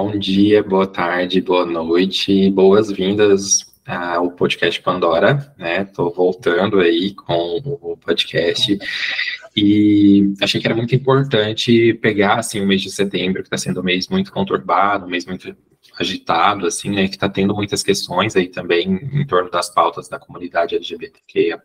[0.00, 5.86] Bom dia, boa tarde, boa noite, boas-vindas ao podcast Pandora, né?
[5.86, 8.78] Tô voltando aí com o podcast
[9.56, 13.80] e achei que era muito importante pegar assim o mês de setembro, que está sendo
[13.80, 15.52] um mês muito conturbado, um mês muito
[15.98, 17.08] agitado, assim, né?
[17.08, 21.60] Que está tendo muitas questões aí também em torno das pautas da comunidade LGBTQIA+.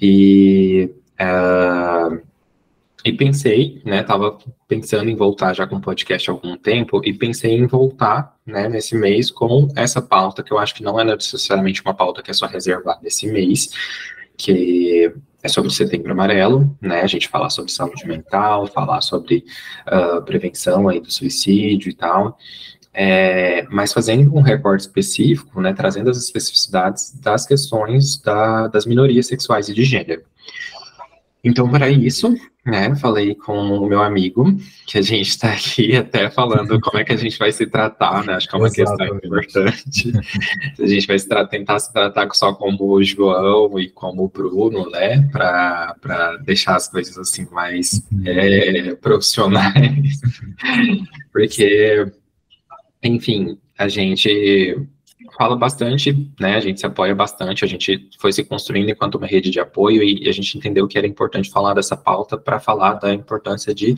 [0.00, 0.88] E
[1.20, 2.22] uh,
[3.06, 4.36] e pensei, né, tava
[4.66, 8.68] pensando em voltar já com o podcast há algum tempo, e pensei em voltar, né,
[8.68, 12.32] nesse mês com essa pauta, que eu acho que não é necessariamente uma pauta que
[12.32, 13.70] é só reservada esse mês,
[14.36, 19.44] que é sobre Setembro Amarelo, né, a gente falar sobre saúde mental, falar sobre
[19.86, 22.36] uh, prevenção aí do suicídio e tal,
[22.92, 29.28] é, mas fazendo um recorte específico, né, trazendo as especificidades das questões da, das minorias
[29.28, 30.24] sexuais e de gênero.
[31.46, 34.52] Então, para isso, né, falei com o meu amigo,
[34.84, 38.24] que a gente está aqui até falando como é que a gente vai se tratar,
[38.24, 39.20] né, acho que é uma Exatamente.
[39.20, 40.12] questão importante.
[40.82, 44.90] a gente vai se tentar se tratar só como o João e como o Bruno,
[44.90, 50.20] né, para deixar as coisas assim mais é, profissionais,
[51.32, 52.10] porque,
[53.04, 54.84] enfim, a gente
[55.36, 56.56] fala bastante, né?
[56.56, 60.02] A gente se apoia bastante, a gente foi se construindo enquanto uma rede de apoio
[60.02, 63.92] e a gente entendeu que era importante falar dessa pauta para falar da importância de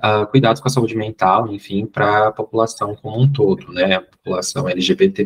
[0.00, 3.94] uh, cuidados com a saúde mental, enfim, para a população como um todo, né?
[3.96, 5.24] A população LGBT+.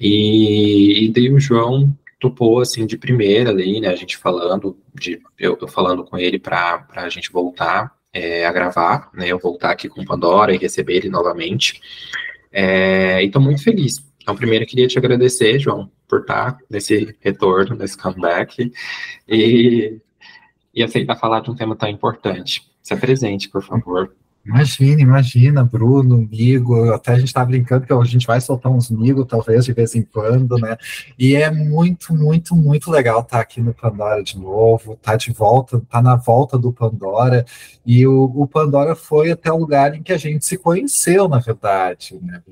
[0.00, 3.88] E, e daí o João topou, assim, de primeira ali, né?
[3.88, 8.52] A gente falando, de, eu, eu falando com ele para a gente voltar é, a
[8.52, 9.28] gravar, né?
[9.28, 11.80] Eu voltar aqui com Pandora e receber ele novamente.
[12.50, 17.14] É, e estou muito feliz, então, primeiro, eu queria te agradecer, João, por estar nesse
[17.20, 18.72] retorno, nesse comeback,
[19.28, 19.98] e,
[20.72, 22.62] e aceitar falar de um tema tão importante.
[22.82, 24.16] Se apresente, por favor.
[24.44, 28.90] Imagina, imagina, Bruno, Migo, até a gente está brincando que a gente vai soltar uns
[28.90, 30.76] Migo, talvez, de vez em quando, né?
[31.18, 35.32] E é muito, muito, muito legal estar tá aqui no Pandora de novo, tá de
[35.32, 37.46] volta, tá na volta do Pandora,
[37.86, 41.38] e o, o Pandora foi até o lugar em que a gente se conheceu, na
[41.38, 42.42] verdade, né?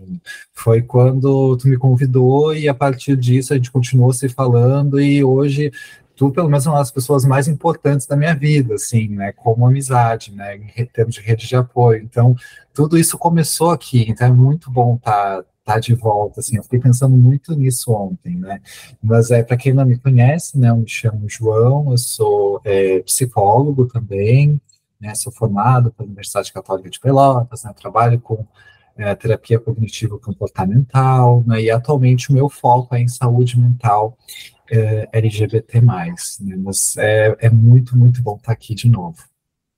[0.55, 5.23] Foi quando tu me convidou e a partir disso a gente continuou se falando e
[5.23, 5.71] hoje
[6.17, 9.67] tu, pelo menos, é uma das pessoas mais importantes da minha vida, assim, né, como
[9.67, 12.03] amizade, né, em termos de rede de apoio.
[12.03, 12.35] Então,
[12.73, 16.63] tudo isso começou aqui, então é muito bom estar tá, tá de volta, assim, eu
[16.63, 18.61] fiquei pensando muito nisso ontem, né,
[19.03, 23.01] mas é, para quem não me conhece, né, eu me chamo João, eu sou é,
[23.01, 24.61] psicólogo também,
[25.01, 28.47] né, sou formado pela Universidade Católica de Pelotas, né, trabalho com
[28.97, 34.17] é, terapia cognitivo comportamental, né, e atualmente o meu foco é em saúde mental
[34.73, 35.81] é, LGBT+.
[35.81, 36.57] Né?
[36.59, 39.19] Mas é, é muito, muito bom estar aqui de novo.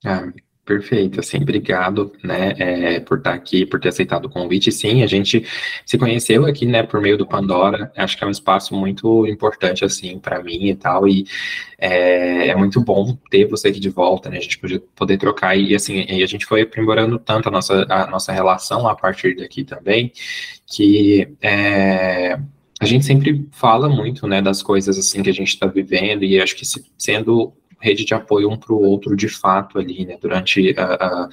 [0.03, 0.31] Ah,
[0.65, 4.71] perfeito, assim, obrigado, né, é, por estar aqui, por ter aceitado o convite.
[4.71, 5.45] Sim, a gente
[5.85, 7.91] se conheceu aqui, né, por meio do Pandora.
[7.95, 11.07] Acho que é um espaço muito importante, assim, para mim e tal.
[11.07, 11.25] E
[11.77, 14.37] é, é, muito bom ter você aqui de volta, né?
[14.37, 17.85] A gente podia poder trocar e assim, e a gente foi aprimorando tanto a nossa
[17.89, 20.11] a nossa relação a partir daqui também,
[20.65, 22.39] que é,
[22.85, 26.39] a gente sempre fala muito, né, das coisas assim que a gente está vivendo e
[26.39, 27.51] acho que se, sendo
[27.81, 31.29] rede de apoio um para o outro de fato ali, né, durante a, a,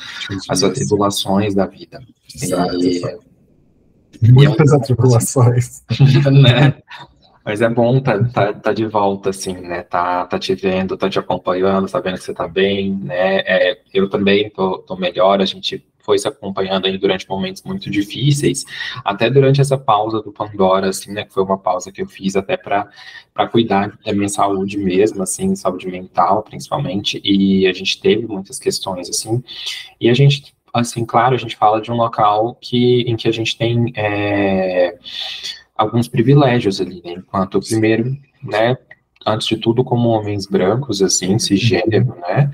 [0.48, 2.00] as atribulações da vida.
[2.34, 3.02] Exato, e,
[4.30, 4.78] Muitas é um...
[4.78, 5.82] atribulações.
[6.30, 6.74] né?
[7.44, 9.82] Mas é bom tá, tá, tá de volta, assim, né?
[9.82, 13.38] Tá, tá te vendo, tá te acompanhando, sabendo que você tá bem, né?
[13.40, 17.90] É, eu também tô, tô melhor, a gente foi se acompanhando aí durante momentos muito
[17.90, 18.64] difíceis,
[19.04, 22.36] até durante essa pausa do Pandora, assim, né, que foi uma pausa que eu fiz
[22.36, 22.88] até para
[23.50, 29.08] cuidar da minha saúde mesmo, assim, saúde mental, principalmente, e a gente teve muitas questões,
[29.08, 29.42] assim,
[30.00, 33.32] e a gente, assim, claro, a gente fala de um local que, em que a
[33.32, 34.98] gente tem é,
[35.76, 38.76] alguns privilégios ali, né, enquanto, primeiro, né,
[39.26, 42.50] antes de tudo, como homens brancos, assim, cisgênero, né?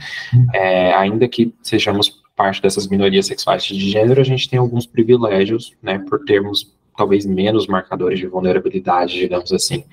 [0.53, 5.75] É, ainda que sejamos parte dessas minorias sexuais de gênero, a gente tem alguns privilégios,
[5.83, 9.85] né, por termos talvez menos marcadores de vulnerabilidade, digamos assim.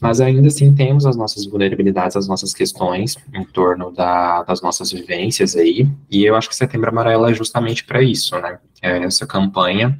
[0.00, 4.92] Mas ainda assim temos as nossas vulnerabilidades, as nossas questões em torno da, das nossas
[4.92, 8.58] vivências aí, e eu acho que Setembro Amarelo é justamente para isso, né?
[8.82, 9.96] É essa campanha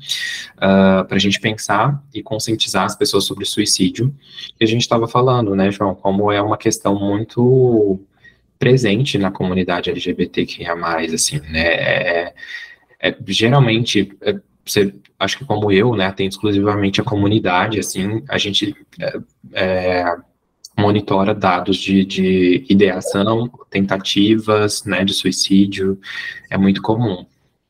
[0.57, 0.61] uh,
[1.01, 4.15] ah, para a gente pensar e conscientizar as pessoas sobre suicídio,
[4.59, 7.99] que a gente estava falando, né, João, como é uma questão muito
[8.59, 10.75] presente na comunidade LGBTQIA+,
[11.13, 12.35] assim, né, é,
[13.01, 14.35] é, geralmente, é,
[14.65, 19.19] você, acho que como eu, né, tem exclusivamente a comunidade, assim, a gente é,
[19.53, 20.17] é,
[20.77, 25.99] monitora dados de, de ideação, tentativas, né, de suicídio,
[26.51, 27.27] é muito comum.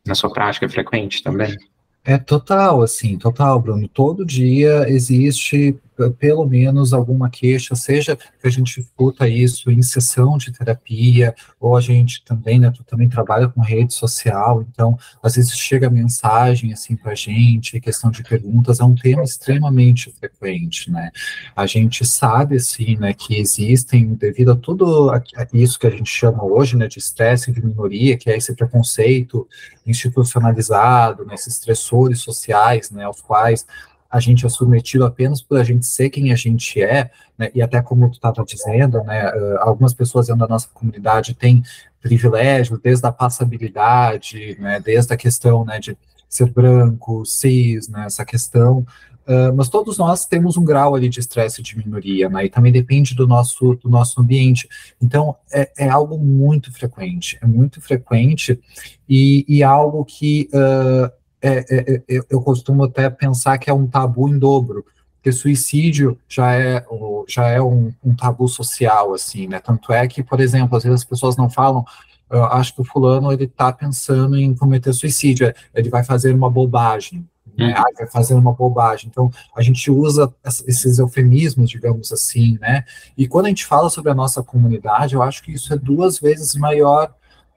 [0.06, 1.56] Na sua prática é frequente também?
[2.04, 3.88] É total, assim, total, Bruno.
[3.88, 5.76] Todo dia existe
[6.18, 11.76] pelo menos alguma queixa, seja que a gente escuta isso em sessão de terapia, ou
[11.76, 16.72] a gente também, né, tu também trabalha com rede social, então, às vezes chega mensagem,
[16.72, 21.10] assim, para a gente, questão de perguntas, é um tema extremamente frequente, né,
[21.54, 25.10] a gente sabe, assim, né, que existem, devido a tudo
[25.52, 29.46] isso que a gente chama hoje, né, de estresse de minoria, que é esse preconceito
[29.86, 33.66] institucionalizado, né, esses estressores sociais, né, aos quais
[34.14, 37.60] a gente é submetido apenas por a gente ser quem a gente é, né, e
[37.60, 39.28] até como tu estava dizendo, né,
[39.58, 41.64] algumas pessoas dentro da nossa comunidade têm
[42.00, 48.24] privilégios, desde a passabilidade, né, desde a questão né, de ser branco, cis, né, essa
[48.24, 48.86] questão,
[49.26, 52.70] uh, mas todos nós temos um grau ali de estresse de minoria, né, e também
[52.70, 54.68] depende do nosso, do nosso ambiente,
[55.02, 58.60] então é, é algo muito frequente, é muito frequente,
[59.08, 61.10] e, e algo que uh,
[61.44, 64.84] é, é, é eu costumo até pensar que é um tabu em dobro,
[65.16, 66.84] porque suicídio já é,
[67.28, 69.58] já é um, um, tabu social, assim, né?
[69.58, 71.84] Tanto é que, por exemplo, às vezes as pessoas não falam,
[72.30, 76.50] eu acho que o fulano ele está pensando em cometer suicídio, ele vai fazer uma
[76.50, 77.26] bobagem,
[77.56, 77.74] né?
[77.76, 79.08] Ah, vai fazer uma bobagem.
[79.08, 82.84] Então, a gente usa esses eufemismos, digamos assim, né?
[83.16, 86.18] E quando a gente fala sobre a nossa comunidade, eu acho que isso é duas
[86.18, 87.14] vezes maior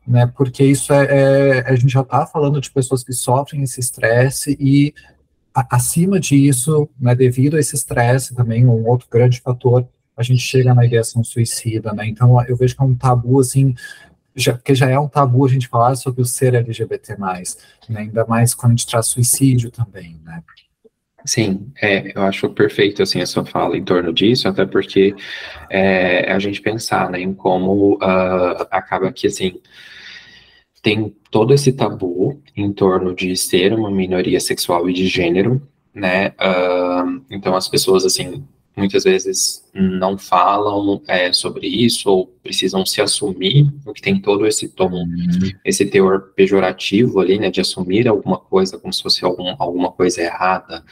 [0.08, 0.26] né?
[0.26, 4.58] Porque isso é, é a gente já está falando de pessoas que sofrem esse estresse
[4.60, 4.94] e
[5.54, 10.42] a, acima disso, né, devido a esse estresse também, um outro grande fator, a gente
[10.42, 12.08] chega na ideação suicida, né?
[12.08, 13.76] Então eu vejo que é um tabu assim,
[14.36, 17.44] já, porque já é um tabu a gente falar sobre o ser LGBT+, né?
[18.00, 20.42] ainda mais quando a gente traz suicídio também, né?
[21.28, 25.14] Sim, é, eu acho perfeito assim a sua fala em torno disso, até porque
[25.70, 29.60] é, a gente pensar né, em como uh, acaba que assim
[30.82, 35.62] tem todo esse tabu em torno de ser uma minoria sexual e de gênero,
[35.94, 36.30] né?
[36.40, 38.46] Uh, então as pessoas assim
[38.78, 44.46] muitas vezes não falam é, sobre isso ou precisam se assumir, o que tem todo
[44.46, 45.52] esse tom, uhum.
[45.66, 50.22] esse teor pejorativo ali, né, de assumir alguma coisa como se fosse algum, alguma coisa
[50.22, 50.84] errada,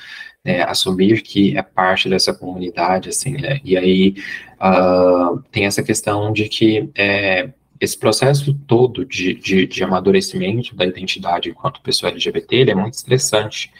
[0.44, 4.16] né, assumir que é parte dessa comunidade, assim, né, e aí
[4.60, 7.50] uh, tem essa questão de que é,
[7.80, 13.72] esse processo todo de, de, de, amadurecimento da identidade enquanto pessoa LGBT, é muito estressante,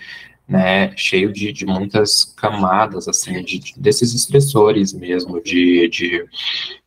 [0.48, 6.26] né, cheio de, de muitas camadas, assim, de, de desses estressores mesmo, de, de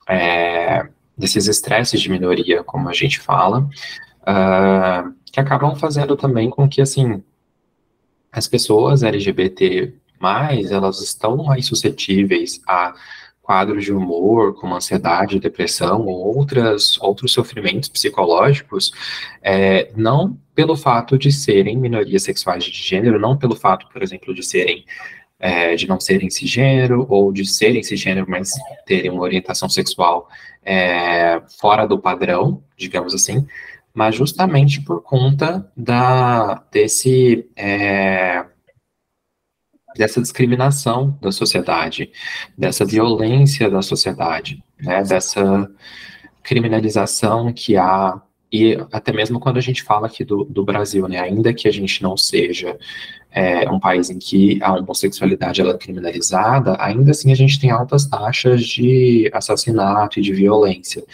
[0.09, 3.69] é, desses estresses de minoria, como a gente fala,
[4.23, 7.23] uh, que acabam fazendo também com que, assim,
[8.31, 9.93] as pessoas LGBT+,
[10.71, 12.95] elas estão mais suscetíveis a
[13.49, 18.93] quadros de humor, como ansiedade, depressão ou outras, outros sofrimentos psicológicos,
[19.43, 24.35] é, não pelo fato de serem minorias sexuais de gênero, não pelo fato, por exemplo,
[24.35, 24.85] de serem
[25.41, 28.51] é, de não serem cisgênero ou de serem cisgênero, mas
[28.85, 30.29] terem uma orientação sexual
[30.63, 33.47] é, fora do padrão, digamos assim,
[33.95, 38.45] mas justamente por conta da, desse é,
[39.99, 42.11] dessa discriminação da sociedade,
[42.57, 45.69] dessa violência da sociedade, né, dessa
[46.43, 51.19] criminalização que há, e até mesmo quando a gente fala aqui do, do Brasil, né,
[51.19, 52.79] ainda que a gente não seja
[53.33, 57.71] é, um país em que a homossexualidade ela é criminalizada, ainda assim a gente tem
[57.71, 61.05] altas taxas de assassinato e de violência.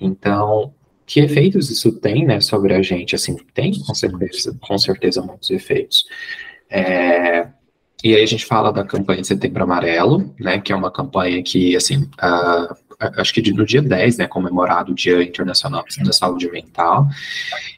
[0.00, 0.74] Então,
[1.06, 3.14] que efeitos isso tem, né, sobre a gente?
[3.14, 6.04] Assim, tem com certeza, com certeza muitos efeitos.
[6.68, 7.46] É,
[8.04, 11.42] e aí a gente fala da campanha de Setembro Amarelo, né, que é uma campanha
[11.42, 12.76] que, assim, uh,
[13.16, 17.06] acho que no dia 10, né, comemorado o Dia Internacional da Saúde Mental,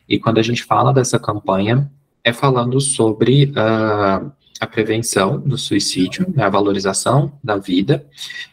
[0.08, 1.90] e quando a gente fala dessa campanha,
[2.24, 8.04] é falando sobre uh, a prevenção do suicídio, né, a valorização da vida,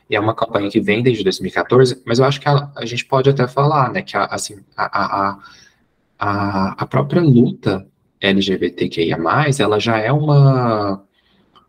[0.07, 3.05] e é uma campanha que vem desde 2014, mas eu acho que a, a gente
[3.05, 5.39] pode até falar, né, que a, assim, a, a,
[6.19, 7.86] a, a própria luta
[8.22, 9.17] LGBTQIA+,
[9.60, 11.03] ela já é uma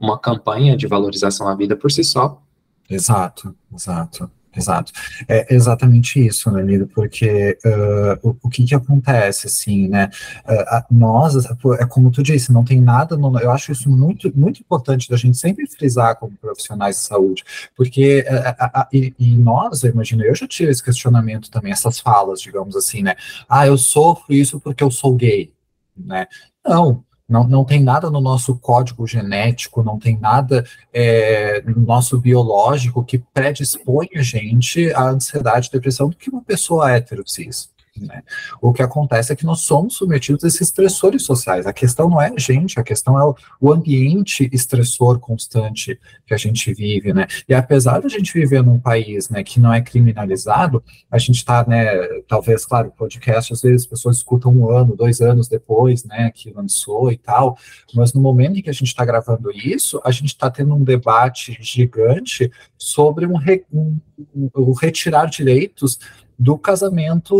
[0.00, 2.40] uma campanha de valorização à vida por si só.
[2.88, 4.30] Exato, exato.
[4.56, 4.90] Exato.
[5.28, 6.86] É exatamente isso, né, Lido?
[6.88, 10.08] Porque uh, o, o, que que acontece, assim, né?
[10.46, 11.34] Uh, nós,
[11.78, 15.16] é como tu disse, não tem nada, no, eu acho isso muito, muito importante da
[15.16, 17.44] gente sempre frisar como profissionais de saúde,
[17.76, 22.40] porque uh, e, e, nós, eu imagino, eu já tive esse questionamento também, essas falas,
[22.40, 23.14] digamos assim, né?
[23.48, 25.52] Ah, eu sofro isso porque eu sou gay,
[25.96, 26.26] né?
[26.66, 32.18] Não, não, não tem nada no nosso código genético, não tem nada é, no nosso
[32.18, 36.90] biológico que predispõe a gente à ansiedade e depressão do que uma pessoa
[37.26, 37.68] cis.
[38.00, 38.22] Né?
[38.60, 41.66] O que acontece é que nós somos submetidos a esses estressores sociais.
[41.66, 46.36] A questão não é a gente, a questão é o, ambiente estressor constante que a
[46.36, 47.26] gente vive, né?
[47.48, 51.36] E apesar de a gente viver num país, né, que não é criminalizado, a gente
[51.36, 51.84] está, né,
[52.26, 56.50] talvez, claro, podcast às vezes as pessoas escutam um ano, dois anos depois, né, que
[56.50, 57.58] lançou e tal,
[57.94, 60.82] mas no momento em que a gente está gravando isso, a gente está tendo um
[60.82, 63.34] debate gigante sobre um,
[63.72, 64.00] um,
[64.34, 65.98] um, retirar direitos
[66.38, 67.36] do casamento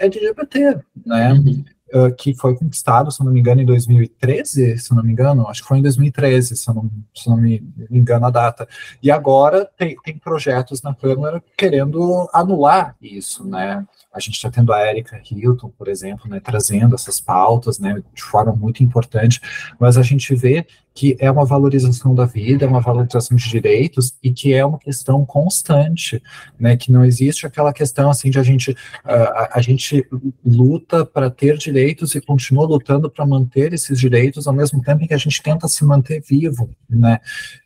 [0.00, 1.32] LGBT, né?
[1.32, 1.64] Uhum.
[1.90, 5.62] Uh, que foi conquistado, se não me engano, em 2013, se não me engano, acho
[5.62, 8.68] que foi em 2013, se não, se não me engano a data.
[9.02, 13.86] E agora tem, tem projetos na Câmara querendo anular isso, né?
[14.12, 18.22] A gente está tendo a Erika Hilton, por exemplo, né, trazendo essas pautas né, de
[18.22, 19.40] forma muito importante,
[19.78, 20.66] mas a gente vê
[20.98, 24.80] que é uma valorização da vida, é uma valorização de direitos e que é uma
[24.80, 26.20] questão constante,
[26.58, 30.04] né, que não existe aquela questão assim de a gente uh, a, gente
[30.44, 35.14] luta para ter direitos e continua lutando para manter esses direitos ao mesmo tempo que
[35.14, 37.20] a gente tenta se manter vivo, né?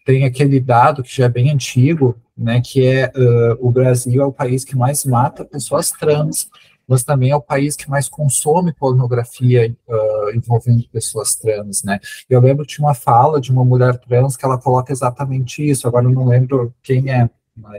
[0.05, 4.27] Tem aquele dado que já é bem antigo, né, que é uh, o Brasil é
[4.27, 6.51] o país que mais mata pessoas trans
[6.87, 11.99] mas também é o país que mais consome pornografia uh, envolvendo pessoas trans, né?
[12.29, 16.07] Eu lembro tinha uma fala de uma mulher trans que ela coloca exatamente isso, agora
[16.07, 17.29] eu não lembro quem é,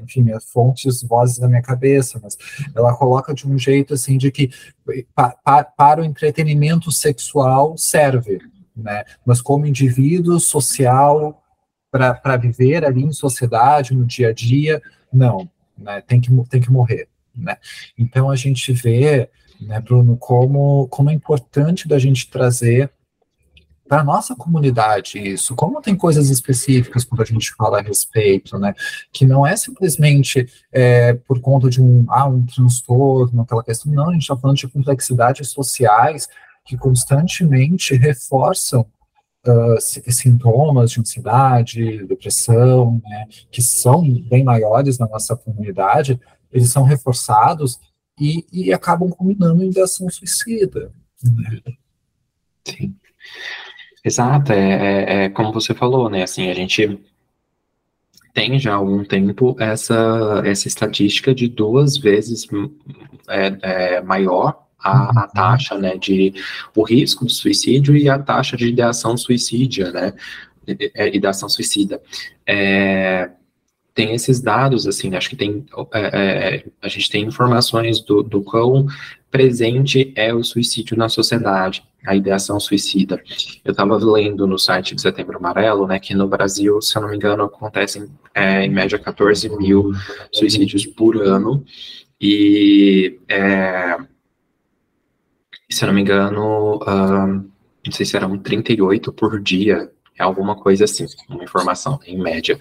[0.01, 2.37] enfim, as fontes, vozes da minha cabeça, mas
[2.75, 4.51] ela coloca de um jeito assim de que
[5.15, 8.39] pa, pa, para o entretenimento sexual serve,
[8.75, 9.03] né?
[9.25, 11.41] Mas como indivíduo social
[11.91, 14.81] para viver ali em sociedade, no dia a dia,
[15.11, 16.01] não, né?
[16.01, 17.07] Tem que tem que morrer.
[17.35, 17.57] Né?
[17.97, 22.91] Então a gente vê, né, Bruno, como, como é importante da gente trazer
[23.87, 28.57] para a nossa comunidade isso, como tem coisas específicas quando a gente fala a respeito,
[28.57, 28.73] né,
[29.11, 34.09] que não é simplesmente é, por conta de um, ah, um transtorno, aquela questão, não,
[34.09, 36.27] a gente está falando de complexidades sociais
[36.65, 38.85] que constantemente reforçam
[39.45, 39.75] Uh,
[40.09, 46.17] sintomas de ansiedade, depressão, né, que são bem maiores na nossa comunidade,
[46.53, 47.79] eles são reforçados
[48.19, 50.91] e, e acabam culminando em ação suicida.
[52.65, 52.95] Sim.
[54.03, 56.23] Exato, é, é, é, como você falou, né?
[56.23, 56.99] Assim, a gente
[58.33, 62.47] tem já há algum tempo essa, essa estatística de duas vezes
[63.29, 65.29] é, é, maior a, a, uhum.
[65.33, 66.33] taxa, né, de
[66.75, 70.13] o risco do suicídio e a taxa de ideação suicídia, né,
[71.13, 72.01] ideação suicida.
[72.45, 73.29] É,
[73.93, 78.41] tem esses dados, assim, acho que tem, é, é, a gente tem informações do, do
[78.41, 78.87] quão
[79.29, 83.21] presente é o suicídio na sociedade, a ideação suicida.
[83.63, 87.09] Eu estava lendo no site de Setembro Amarelo, né, que no Brasil, se eu não
[87.09, 89.91] me engano, acontecem é, em média 14 mil
[90.31, 91.63] suicídios por ano,
[92.19, 93.97] e é,
[95.69, 96.79] se eu não me engano,
[97.85, 102.57] não sei se eram 38 por dia, é alguma coisa assim, uma informação, em média.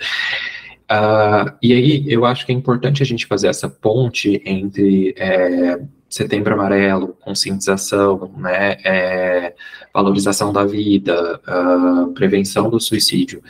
[0.91, 5.81] Uh, e aí eu acho que é importante a gente fazer essa ponte entre é,
[6.09, 9.55] Setembro Amarelo, conscientização, né, é,
[9.95, 13.43] valorização da vida, uh, prevenção do suicídio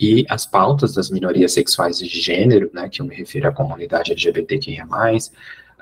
[0.00, 3.52] e as pautas das minorias sexuais e de gênero, né, que eu me refiro à
[3.52, 4.86] comunidade LGBTQIA+,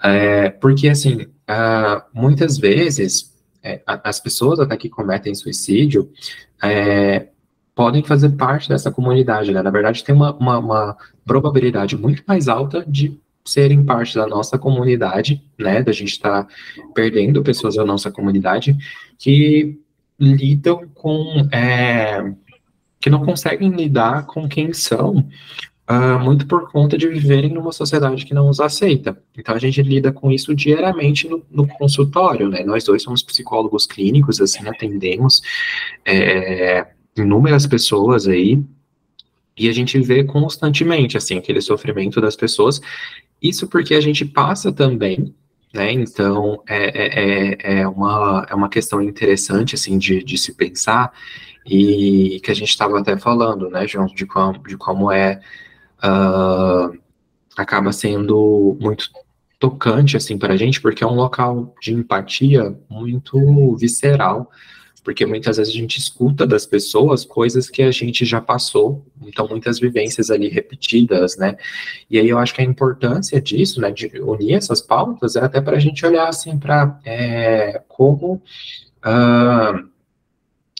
[0.02, 6.10] é, porque, assim, uh, muitas vezes é, as pessoas até que cometem suicídio,
[6.62, 7.28] é,
[7.76, 9.62] podem fazer parte dessa comunidade, né?
[9.62, 14.58] Na verdade, tem uma, uma, uma probabilidade muito mais alta de serem parte da nossa
[14.58, 15.82] comunidade, né?
[15.82, 16.54] Da gente estar tá
[16.94, 18.74] perdendo pessoas da nossa comunidade
[19.18, 19.78] que
[20.18, 21.46] lidam com.
[21.52, 22.32] É,
[22.98, 25.18] que não conseguem lidar com quem são,
[25.88, 29.22] uh, muito por conta de viverem numa sociedade que não os aceita.
[29.36, 32.64] Então a gente lida com isso diariamente no, no consultório, né?
[32.64, 35.42] Nós dois somos psicólogos clínicos, assim, atendemos.
[36.06, 38.62] É, inúmeras pessoas aí,
[39.56, 42.80] e a gente vê constantemente, assim, aquele sofrimento das pessoas,
[43.42, 45.34] isso porque a gente passa também,
[45.72, 50.54] né, então é, é, é, é uma, é uma questão interessante, assim, de, de se
[50.54, 51.12] pensar,
[51.64, 55.40] e que a gente estava até falando, né, João, de como, de como é,
[56.04, 56.96] uh,
[57.56, 59.10] acaba sendo muito
[59.58, 64.50] tocante, assim, para a gente, porque é um local de empatia muito visceral,
[65.06, 69.46] porque muitas vezes a gente escuta das pessoas coisas que a gente já passou, então
[69.46, 71.56] muitas vivências ali repetidas, né?
[72.10, 75.60] E aí eu acho que a importância disso, né, de unir essas pautas, é até
[75.60, 78.42] para a gente olhar assim para é, como
[79.04, 79.88] uh,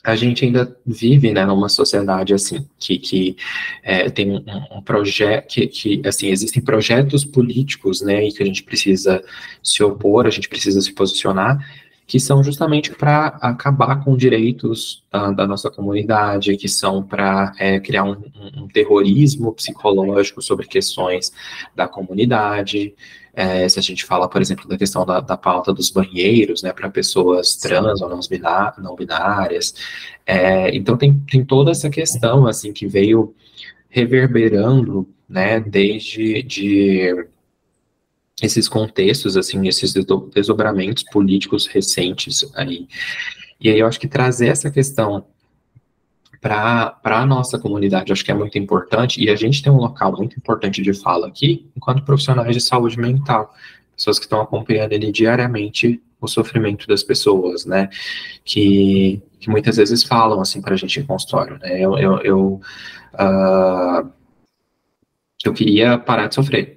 [0.03, 3.37] a gente ainda vive, né, numa sociedade assim que, que
[3.81, 4.43] é, tem um,
[4.75, 9.23] um projeto que, que, assim existem projetos políticos, né, e que a gente precisa
[9.63, 11.65] se opor, a gente precisa se posicionar,
[12.07, 17.81] que são justamente para acabar com direitos da, da, nossa comunidade, que são para é,
[17.81, 18.15] criar um,
[18.55, 21.33] um, terrorismo psicológico sobre questões
[21.75, 22.95] da comunidade.
[23.33, 26.71] É, se a gente fala, por exemplo, da questão da, da pauta dos banheiros, né,
[26.71, 29.75] para pessoas trans ou não, binárias.
[30.25, 33.35] É, então tem, tem toda essa questão assim que veio
[33.89, 37.27] reverberando, né, desde de
[38.41, 42.87] esses contextos, assim, esses desdobramentos políticos recentes aí.
[43.59, 45.25] E aí eu acho que trazer essa questão
[46.39, 50.15] para a nossa comunidade, acho que é muito importante, e a gente tem um local
[50.15, 53.53] muito importante de fala aqui, enquanto profissionais de saúde mental,
[53.95, 57.89] pessoas que estão acompanhando ele diariamente o sofrimento das pessoas, né,
[58.45, 62.61] que, que muitas vezes falam, assim, para a gente em consultório, né, eu, eu, eu,
[63.13, 64.09] uh,
[65.43, 66.76] eu queria parar de sofrer,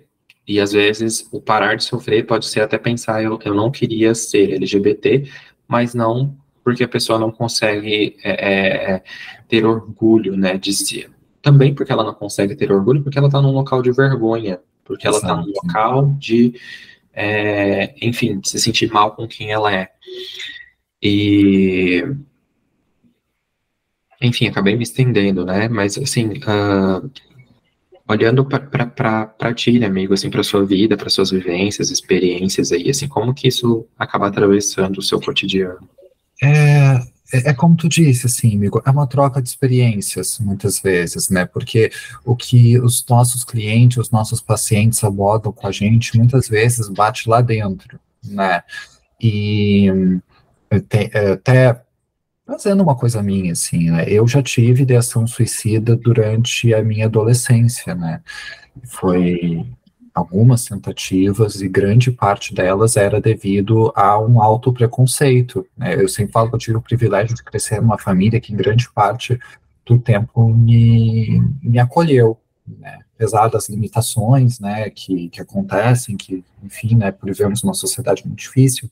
[0.50, 4.16] e às vezes o parar de sofrer pode ser até pensar, eu, eu não queria
[4.16, 5.30] ser LGBT,
[5.68, 9.02] mas não porque a pessoa não consegue é, é, é
[9.48, 11.08] ter orgulho né, de si.
[11.40, 15.06] Também porque ela não consegue ter orgulho, porque ela está num local de vergonha, porque
[15.06, 16.52] ela está num local de,
[17.12, 19.88] é, enfim, se sentir mal com quem ela é.
[21.00, 22.04] E
[24.20, 25.68] enfim, acabei me estendendo, né?
[25.68, 27.08] Mas assim, uh,
[28.10, 33.06] olhando para ti, né, amigo, assim, para sua vida, para suas vivências, experiências aí, assim,
[33.06, 35.88] como que isso acaba atravessando o seu cotidiano?
[36.42, 36.94] É,
[37.32, 41.46] é, é como tu disse, assim, amigo, é uma troca de experiências, muitas vezes, né,
[41.46, 41.90] porque
[42.24, 47.28] o que os nossos clientes, os nossos pacientes abordam com a gente, muitas vezes bate
[47.28, 48.62] lá dentro, né,
[49.20, 49.88] e
[51.32, 51.80] até
[52.50, 54.04] Fazendo uma coisa minha, assim, né?
[54.08, 58.20] Eu já tive ideação suicida durante a minha adolescência, né?
[58.84, 59.64] Foi
[60.12, 65.64] algumas tentativas e grande parte delas era devido a um alto preconceito.
[65.76, 65.94] Né?
[65.94, 68.90] Eu sempre falo que eu tive o privilégio de crescer numa família que, em grande
[68.92, 69.38] parte
[69.86, 72.36] do tempo, me, me acolheu.
[72.66, 72.98] Né?
[73.20, 78.90] Apesar das limitações, né, que, que acontecem, que, enfim, né, vivemos numa sociedade muito difícil,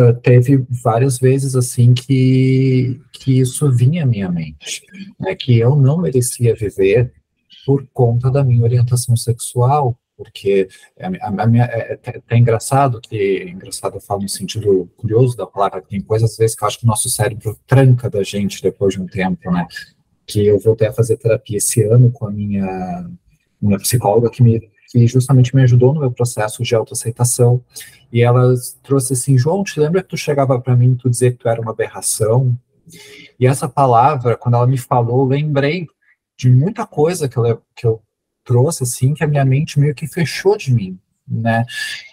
[0.00, 4.82] uh, teve várias vezes, assim, que, que isso vinha à minha mente,
[5.20, 7.12] né, que eu não merecia viver
[7.66, 13.02] por conta da minha orientação sexual, porque a, a, a minha, é, é, é, engraçado
[13.02, 16.68] que, engraçado eu falo no sentido curioso da palavra, tem coisas às vezes que eu
[16.68, 19.66] acho que o nosso cérebro tranca da gente depois de um tempo, né,
[20.26, 23.10] que eu voltei a fazer terapia esse ano com a minha
[23.62, 27.64] uma psicóloga que me que justamente me ajudou no meu processo de autoaceitação,
[28.12, 31.32] e ela trouxe assim, João, te lembra que tu chegava para mim e tu dizia
[31.32, 32.54] que tu era uma aberração?
[33.40, 35.86] E essa palavra, quando ela me falou, lembrei
[36.36, 38.02] de muita coisa que eu, que eu
[38.44, 41.64] trouxe, assim, que a minha mente meio que fechou de mim, né?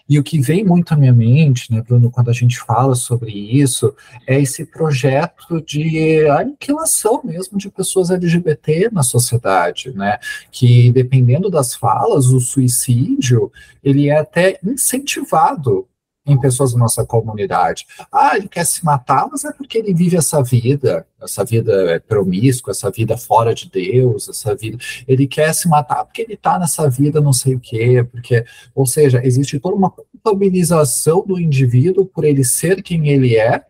[0.10, 3.32] E o que vem muito à minha mente, né, Bruno, quando a gente fala sobre
[3.32, 3.96] isso,
[4.26, 10.18] é esse projeto de aniquilação mesmo de pessoas LGBT na sociedade, né?
[10.52, 13.52] Que dependendo das falas, o suicídio
[13.84, 15.88] ele é até incentivado
[16.32, 17.86] em pessoas da nossa comunidade.
[18.12, 22.72] Ah, ele quer se matar, mas é porque ele vive essa vida, essa vida promíscua,
[22.72, 24.78] essa vida fora de Deus, essa vida.
[25.08, 28.86] Ele quer se matar porque ele está nessa vida não sei o quê, porque, ou
[28.86, 33.64] seja, existe toda uma culpabilização do indivíduo por ele ser quem ele é,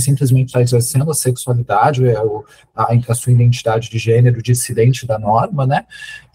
[0.00, 2.16] simplesmente está exercendo a sexualidade, é
[2.74, 5.86] a, a, sua identidade de gênero dissidente da norma, né?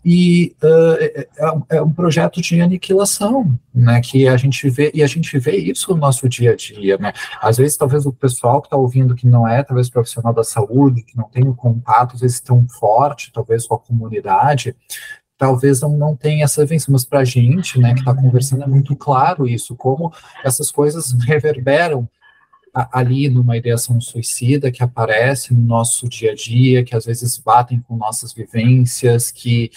[0.06, 1.28] E uh, é,
[1.70, 4.00] é, um projeto de aniquilação, né?
[4.00, 7.12] Que a gente vê e a gente vê isso no nosso dia a dia, né?
[7.42, 11.04] Às vezes, talvez o pessoal que está ouvindo que não é, talvez profissional da saúde,
[11.04, 14.74] que não tem o contato, às vezes tão forte, talvez com a comunidade,
[15.38, 18.68] talvez não, não tenha essa vivência, mas para a gente, né, que está conversando, é
[18.68, 22.08] muito claro isso, como essas coisas reverberam
[22.74, 27.80] ali numa ideação suicida que aparece no nosso dia a dia, que às vezes batem
[27.82, 29.72] com nossas vivências, que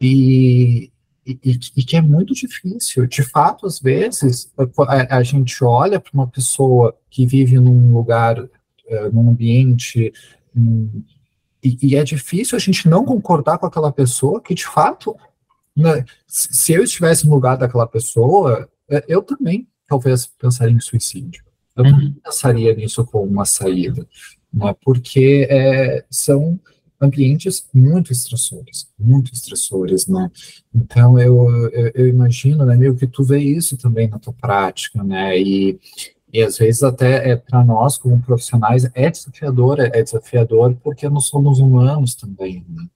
[0.00, 0.90] e,
[1.26, 3.06] e, e que é muito difícil.
[3.06, 4.52] De fato, às vezes
[4.86, 8.48] a, a gente olha para uma pessoa que vive num lugar, uh,
[9.12, 10.12] num ambiente
[11.62, 15.16] e, e, é difícil a gente não concordar com aquela pessoa que de fato,
[15.76, 21.44] né, se eu estivesse no lugar daquela pessoa, eh, eu também talvez pensaria em suicídio.
[21.76, 22.14] Eu não uhum.
[22.22, 24.06] pensaria nisso como uma saída,
[24.52, 26.58] né, porque é, são
[27.00, 30.30] ambientes muito estressores, muito estressores, né?
[30.72, 35.02] Então eu, eu, eu, imagino, né, meio que tu vê isso também na tua prática,
[35.02, 35.36] né?
[35.38, 35.80] E,
[36.32, 41.08] E às vezes até é, para nós, como profissionais, é desafiador, é, é desafiador porque
[41.08, 42.64] nós somos humanos também.
[42.68, 42.86] Né?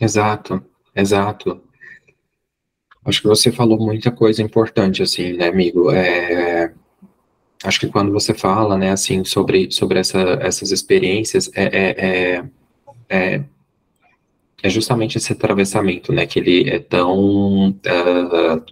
[0.00, 0.62] Exato,
[0.94, 1.60] exato.
[3.04, 5.90] Acho que você falou muita coisa importante, assim, né, amigo?
[5.90, 6.72] É,
[7.64, 12.44] acho que quando você fala, né, assim, sobre, sobre essa, essas experiências, é, é, é,
[13.08, 13.44] é,
[14.62, 17.70] é justamente esse atravessamento, né, que ele é tão...
[17.70, 18.62] Uh,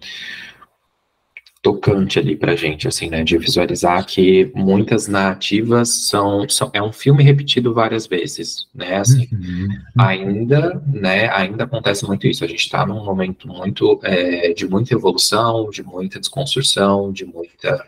[1.62, 6.92] tocante ali pra gente, assim, né, de visualizar que muitas narrativas são, são é um
[6.92, 9.68] filme repetido várias vezes, né, assim, uhum.
[9.98, 14.94] ainda, né, ainda acontece muito isso, a gente está num momento muito, é, de muita
[14.94, 17.84] evolução, de muita desconstrução, de muita,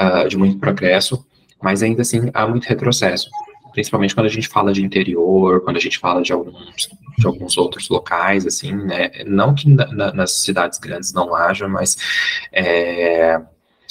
[0.00, 1.24] uh, de muito progresso,
[1.62, 3.28] mas ainda assim há muito retrocesso,
[3.72, 7.58] principalmente quando a gente fala de interior, quando a gente fala de alguns, de alguns
[7.58, 9.10] outros locais, assim, né?
[9.26, 11.96] Não que na, na, nas cidades grandes não haja, mas
[12.52, 13.40] é,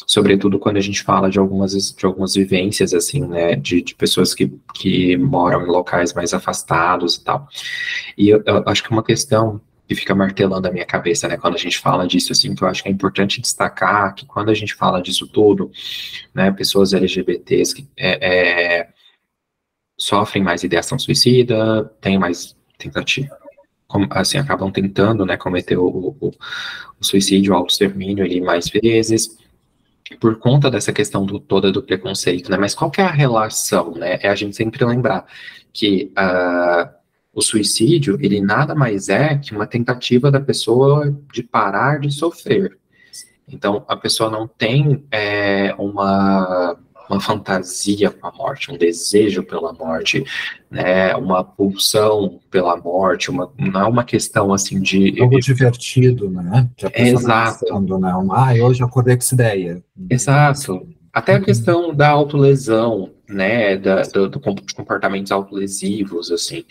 [0.06, 3.56] sobretudo quando a gente fala de algumas, de algumas vivências, assim, né?
[3.56, 7.48] De, de pessoas que, que moram em locais mais afastados e tal.
[8.17, 11.56] E eu, eu acho que uma questão que fica martelando a minha cabeça, né, quando
[11.56, 14.54] a gente fala disso, assim, que eu acho que é importante destacar que quando a
[14.54, 15.71] gente fala disso tudo,
[16.32, 18.89] né, pessoas LGBTs que é, é
[19.97, 23.36] sofrem mais ideação suicida, têm mais tentativa,
[24.12, 26.32] assim, acabam tentando, né, cometer o, o,
[26.99, 29.39] o suicídio, o auto-extermínio ali mais vezes,
[30.19, 33.95] por conta dessa questão do, toda do preconceito, né, mas qual que é a relação,
[33.95, 35.25] né, é a gente sempre lembrar
[35.73, 36.99] que uh,
[37.39, 42.78] o suicídio, ele nada mais é que uma tentativa da pessoa de parar de sofrer,
[43.52, 46.78] então, a pessoa não tem é, uma
[47.10, 50.23] uma fantasia com a morte, um desejo pela morte,
[50.69, 55.19] né, uma pulsão pela morte, uma, não é uma questão assim de...
[55.19, 56.69] Algo divertido, né?
[56.78, 57.25] Que a tá Exato.
[57.25, 58.13] Tá pensando, né?
[58.13, 59.84] Uma, ah, hoje acordei com essa ideia.
[60.08, 60.88] Exato.
[61.12, 66.63] Até a questão da autolesão, né, da, do, do comportamentos autolesivos, assim,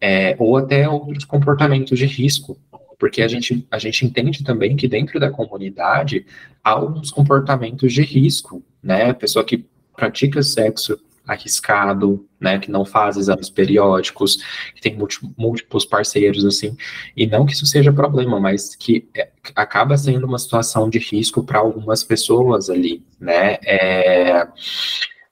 [0.00, 2.58] é, ou até outros comportamentos de risco,
[2.98, 6.26] porque a gente, a gente entende também que dentro da comunidade
[6.62, 9.64] há alguns comportamentos de risco, né, pessoa que
[9.96, 10.98] pratica sexo
[11.30, 14.36] arriscado, né, que não faz exames periódicos,
[14.74, 14.98] que tem
[15.36, 16.76] múltiplos parceiros, assim,
[17.16, 21.44] e não que isso seja problema, mas que é, acaba sendo uma situação de risco
[21.44, 24.48] para algumas pessoas ali, né, é,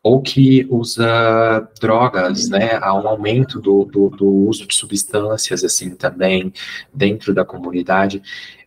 [0.03, 5.97] ou que usa drogas, né, há um aumento do, do, do uso de substâncias, assim,
[5.97, 6.53] também,
[6.95, 8.23] dentro da comunidade,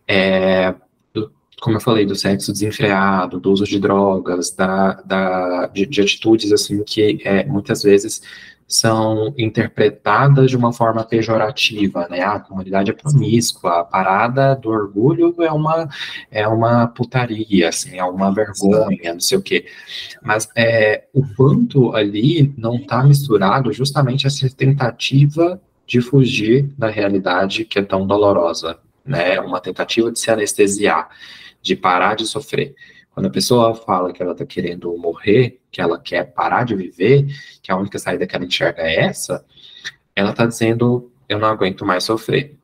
[0.06, 0.74] é,
[1.62, 6.50] como eu falei, do sexo desenfreado, do uso de drogas, da, da de, de atitudes
[6.50, 8.20] assim que é, muitas vezes
[8.66, 12.20] são interpretadas de uma forma pejorativa, né?
[12.20, 15.88] Ah, a comunidade é promíscua, a parada do orgulho é uma
[16.32, 19.66] é uma putaria, assim, é uma vergonha, não sei o quê.
[20.20, 27.64] Mas é, o quanto ali não está misturado justamente essa tentativa de fugir da realidade
[27.64, 29.38] que é tão dolorosa, né?
[29.38, 31.08] Uma tentativa de se anestesiar
[31.62, 32.74] de parar de sofrer.
[33.10, 37.26] Quando a pessoa fala que ela está querendo morrer, que ela quer parar de viver,
[37.62, 39.44] que a única saída que ela enxerga é essa,
[40.16, 42.56] ela está dizendo: eu não aguento mais sofrer.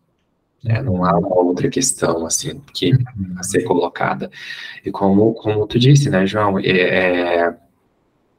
[0.64, 2.92] É, não há uma outra questão assim que
[3.36, 4.28] a ser colocada.
[4.84, 7.56] E como, como tu disse, né, João, é, é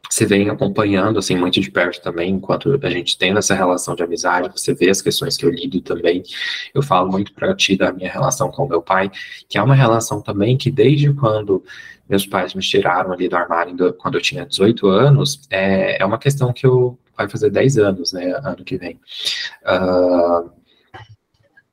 [0.09, 4.03] você vem acompanhando assim muito de perto também, enquanto a gente tem essa relação de
[4.03, 6.23] amizade, você vê as questões que eu lido também.
[6.73, 9.11] Eu falo muito para ti da minha relação com meu pai,
[9.47, 11.63] que é uma relação também que desde quando
[12.09, 16.17] meus pais me tiraram ali do armário quando eu tinha 18 anos, é, é uma
[16.17, 18.97] questão que eu vai fazer 10 anos, né, ano que vem.
[19.63, 20.49] Uh,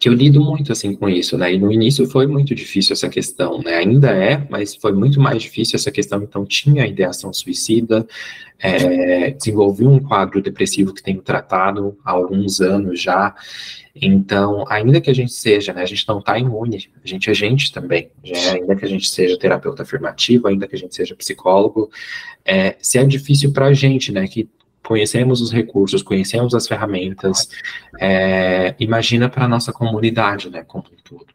[0.07, 1.53] que eu lido muito assim com isso, né?
[1.53, 3.75] E no início foi muito difícil essa questão, né?
[3.75, 6.23] Ainda é, mas foi muito mais difícil essa questão.
[6.23, 8.07] Então tinha a ideação suicida,
[8.57, 13.35] é, desenvolvi um quadro depressivo que tenho tratado há alguns anos já.
[13.97, 15.83] Então, ainda que a gente seja, né?
[15.83, 18.09] A gente não está imune, a gente é gente também.
[18.25, 18.51] Né?
[18.53, 21.91] Ainda que a gente seja terapeuta afirmativo, ainda que a gente seja psicólogo,
[22.45, 24.29] é, se é difícil para a gente, né?
[24.29, 24.49] Que
[24.87, 27.49] conhecemos os recursos, conhecemos as ferramentas,
[28.01, 31.27] é, imagina para a nossa comunidade, né, como um todo.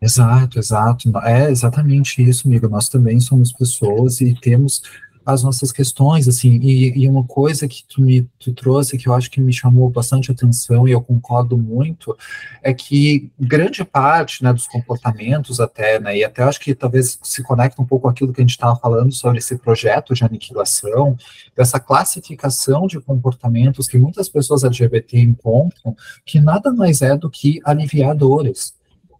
[0.00, 1.16] Exato, exato.
[1.22, 2.68] É exatamente isso, amigo.
[2.68, 4.82] Nós também somos pessoas e temos
[5.24, 9.14] as nossas questões, assim, e, e, uma coisa que tu me tu trouxe que eu
[9.14, 12.16] acho que me chamou bastante atenção e eu concordo muito,
[12.62, 17.42] é que grande parte, né, dos comportamentos até, né, e até acho que talvez se
[17.42, 21.16] conecta um pouco aquilo que a gente estava falando sobre esse projeto de aniquilação,
[21.56, 27.60] dessa classificação de comportamentos que muitas pessoas LGBT encontram, que nada mais é do que
[27.64, 28.74] aliviar dores,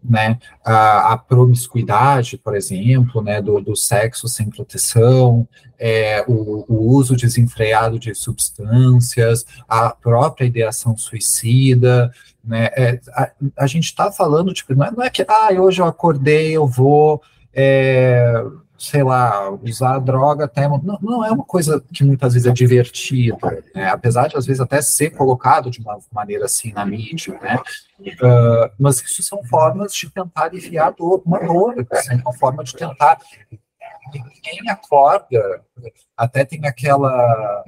[0.04, 5.46] né, a, a, promiscuidade, por exemplo, né, do, do sexo sem proteção,
[5.78, 12.12] é, o, o, uso desenfreado de substâncias, a própria ideação suicida,
[12.44, 15.80] né, é, a, a, gente está falando, tipo, não é, não é, que, ah, hoje
[15.80, 17.22] eu acordei, eu vou,
[17.54, 18.44] é,
[18.82, 20.66] sei lá, usar droga até.
[20.66, 23.88] Não, não é uma coisa que muitas vezes é divertida, né?
[23.88, 27.60] apesar de às vezes até ser colocado de uma maneira assim na mídia, né?
[28.00, 32.74] Uh, mas isso são formas de tentar aliviar dor, uma dor, assim, uma forma de
[32.74, 33.18] tentar.
[34.12, 35.62] Ninguém acorda,
[36.16, 37.64] até tem aquela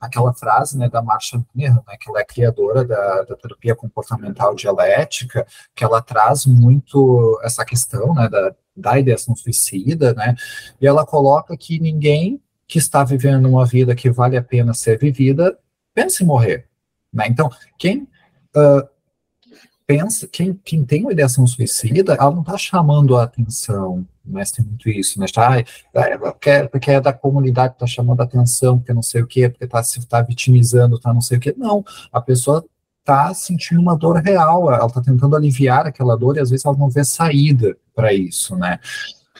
[0.00, 4.54] aquela frase né, da Marcia Mirra, né, que ela é criadora da, da, terapia comportamental
[4.54, 10.34] dialética, que ela traz muito essa questão né, da, da ideação suicida, né,
[10.80, 14.98] e ela coloca que ninguém que está vivendo uma vida que vale a pena ser
[14.98, 15.56] vivida
[15.94, 16.68] pensa em morrer.
[17.12, 17.26] Né?
[17.28, 18.02] Então, quem
[18.54, 18.88] uh,
[19.86, 24.64] pensa, quem, quem tem uma ideação suicida, ela não está chamando a atenção, mas tem
[24.64, 25.26] muito isso, né?
[25.32, 25.58] Tá,
[25.94, 29.26] é, porque, porque é da comunidade que está chamando a atenção, porque não sei o
[29.26, 31.54] quê, porque está se tá vitimizando, tá não sei o quê.
[31.56, 32.64] Não, a pessoa
[33.00, 36.76] está sentindo uma dor real, ela está tentando aliviar aquela dor e às vezes ela
[36.76, 38.80] não vê saída para isso, né?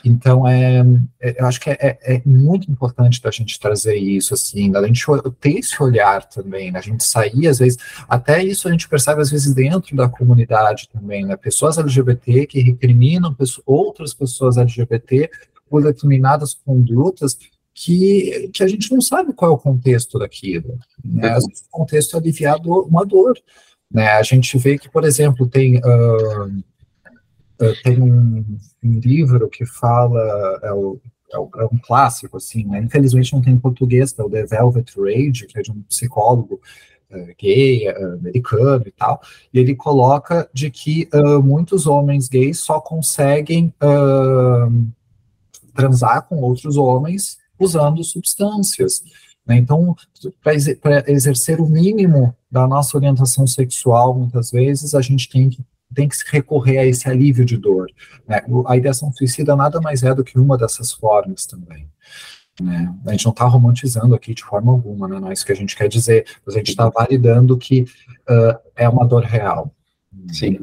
[0.04, 0.84] Então, é,
[1.20, 4.86] é, eu acho que é, é, é muito importante da gente trazer isso, assim, da
[4.86, 5.04] gente
[5.40, 6.78] ter esse olhar também, né?
[6.78, 7.78] a gente sair, às vezes,
[8.08, 11.36] até isso a gente percebe, às vezes, dentro da comunidade também, né?
[11.36, 15.30] Pessoas LGBT que recriminam pessoas, outras pessoas LGBT
[15.68, 17.36] por determinadas condutas
[17.74, 20.78] que, que a gente não sabe qual é o contexto daquilo.
[21.04, 21.28] Né?
[21.28, 23.38] Às vezes, o contexto é aliviar uma dor.
[23.92, 24.08] Né?
[24.12, 25.78] A gente vê que, por exemplo, tem...
[25.78, 26.64] Uh,
[27.82, 30.20] tem um, um, livro que fala,
[30.62, 31.00] é, o,
[31.32, 32.80] é, o, é, um clássico, assim, né?
[32.80, 36.60] infelizmente não tem em português, é o The Velvet Rage, que é de um psicólogo
[37.10, 39.20] uh, gay, uh, americano e tal,
[39.52, 43.72] e ele coloca de que uh, muitos homens gays só conseguem
[45.74, 49.02] transar com outros homens usando substâncias.
[49.46, 49.56] Né?
[49.56, 49.94] Então,
[50.42, 50.54] para
[51.10, 55.62] exercer o mínimo da nossa orientação sexual, muitas vezes, a gente tem que
[55.96, 57.90] tem que se recorrer a esse alívio de dor.
[58.28, 58.42] Né?
[58.66, 61.88] A ideação suicida nada mais é do que uma dessas formas também.
[62.60, 62.94] Né?
[63.06, 65.18] A gente não está romantizando aqui de forma alguma, né?
[65.18, 68.58] não é isso que a gente quer dizer, mas a gente está validando que uh,
[68.76, 69.74] é uma dor real.
[70.32, 70.58] Sim.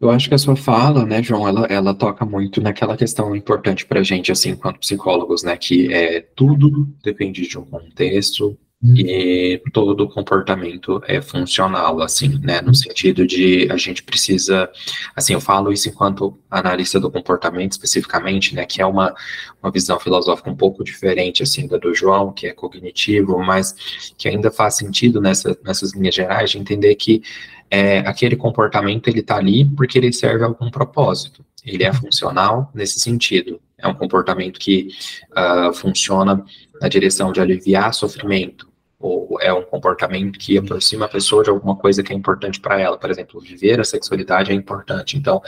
[0.00, 3.86] Eu acho que a sua fala, né, João, ela, ela toca muito naquela questão importante
[3.86, 9.62] para a gente, assim, enquanto psicólogos, né, que é tudo depende de um contexto, e
[9.72, 14.70] todo comportamento é funcional, assim, né, no sentido de a gente precisa,
[15.16, 19.14] assim, eu falo isso enquanto analista do comportamento especificamente, né, que é uma,
[19.62, 23.74] uma visão filosófica um pouco diferente, assim, da do João, que é cognitivo, mas
[24.18, 27.22] que ainda faz sentido nessa, nessas linhas gerais de entender que
[27.70, 32.70] é, aquele comportamento, ele tá ali porque ele serve a algum propósito, ele é funcional
[32.74, 34.88] nesse sentido, é um comportamento que
[35.32, 36.44] uh, funciona
[36.80, 38.68] na direção de aliviar sofrimento,
[39.04, 42.80] ou é um comportamento que aproxima a pessoa de alguma coisa que é importante para
[42.80, 42.96] ela.
[42.96, 45.18] Por exemplo, viver a sexualidade é importante.
[45.18, 45.42] Então,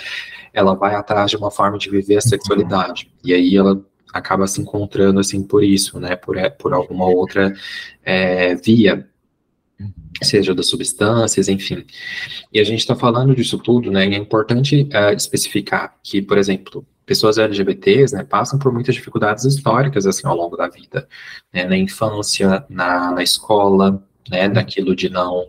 [0.53, 3.11] ela vai atrás de uma forma de viver a sexualidade.
[3.25, 6.17] E aí ela acaba se encontrando assim por isso, né?
[6.17, 7.55] Por, é, por alguma outra
[8.05, 9.09] é, via
[10.23, 11.85] seja das substâncias, enfim.
[12.53, 14.07] E a gente está falando disso tudo, né?
[14.07, 19.45] E é importante uh, especificar que, por exemplo, pessoas LGBTs, né, passam por muitas dificuldades
[19.45, 21.09] históricas, assim, ao longo da vida,
[21.55, 25.47] né, na infância, na, na escola, né, daquilo de não,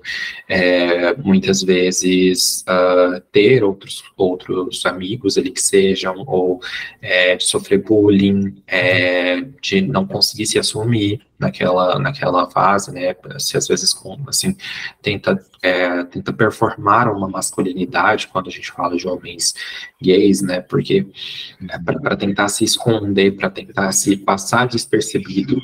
[0.48, 6.60] é, muitas vezes, uh, ter outros, outros amigos ali que sejam, ou
[7.02, 13.58] é, de sofrer bullying, é, de não conseguir se assumir naquela, naquela fase, né, se
[13.58, 13.96] às vezes,
[14.28, 14.56] assim,
[15.02, 19.54] tenta, é, tenta performar uma masculinidade quando a gente fala de homens
[20.02, 21.06] gays, né, porque
[21.70, 25.62] é, para tentar se esconder, para tentar se passar despercebido,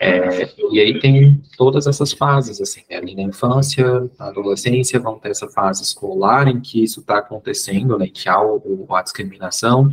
[0.00, 5.18] é, e aí tem todas essas fases, assim, né, ali na infância, na adolescência, vão
[5.18, 9.90] ter essa fase escolar em que isso está acontecendo, né, que há o, a discriminação,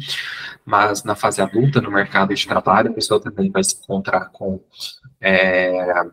[0.65, 4.61] mas na fase adulta, no mercado de trabalho, a pessoa também vai se encontrar com
[5.21, 6.05] é,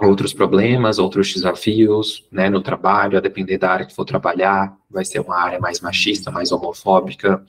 [0.00, 5.04] outros problemas, outros desafios, né, no trabalho, a depender da área que for trabalhar, vai
[5.04, 7.44] ser uma área mais machista, mais homofóbica,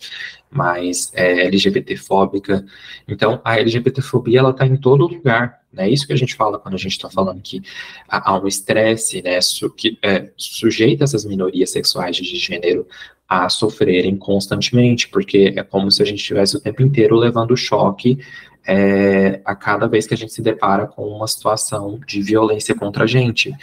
[0.50, 2.66] mais é, LGBTfóbica.
[3.08, 6.74] Então, a LGBTfobia, ela está em todo lugar, né, isso que a gente fala quando
[6.74, 7.62] a gente está falando que
[8.08, 12.88] há um estresse, né, su que é, sujeita essas minorias sexuais de gênero
[13.28, 18.18] a sofrerem constantemente, porque é como se a gente estivesse o tempo inteiro levando choque
[18.66, 23.04] é, a cada vez que a gente se depara com uma situação de violência contra
[23.04, 23.54] a gente.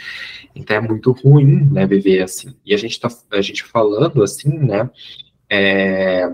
[0.55, 2.55] Então é muito ruim, né, viver assim.
[2.65, 4.89] E a gente tá, a gente falando assim, né,
[5.49, 6.27] é,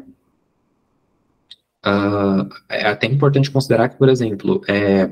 [1.85, 5.09] uh, é até importante considerar que, por exemplo, é,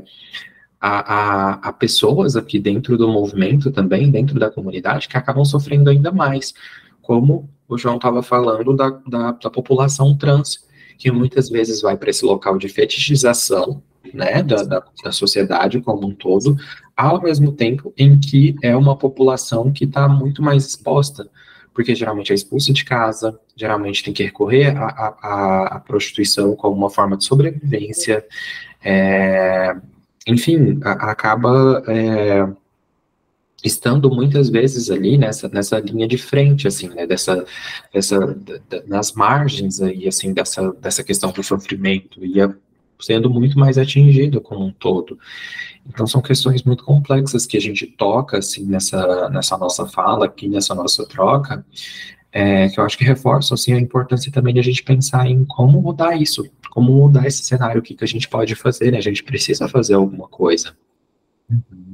[0.80, 6.12] há, há, pessoas aqui dentro do movimento também, dentro da comunidade, que acabam sofrendo ainda
[6.12, 6.54] mais,
[7.02, 10.68] como o João estava falando da, da, da, população trans,
[11.02, 13.82] que muitas vezes vai para esse local de fetichização,
[14.14, 16.56] né, da, da, da, sociedade como um todo,
[16.96, 21.28] ao mesmo tempo em que é uma população que está muito mais exposta,
[21.74, 27.18] porque geralmente é expulsa de casa, geralmente tem que recorrer à, prostituição como uma forma
[27.18, 28.24] de sobrevivência,
[28.84, 29.76] é,
[30.28, 32.48] enfim, a, acaba é,
[33.64, 37.46] estando muitas vezes ali nessa, nessa linha de frente, assim, né, dessa,
[38.88, 42.40] nas margens aí, assim, dessa, dessa questão do sofrimento, e
[43.00, 45.18] sendo muito mais atingido como um todo.
[45.88, 50.48] Então, são questões muito complexas que a gente toca, assim, nessa, nessa nossa fala aqui,
[50.48, 51.66] nessa nossa troca,
[52.32, 55.44] é, que eu acho que reforçam, assim, a importância também de a gente pensar em
[55.44, 59.00] como mudar isso, como mudar esse cenário, o que, que a gente pode fazer, né?
[59.00, 60.74] A gente precisa fazer alguma coisa.
[61.50, 61.91] Uhum.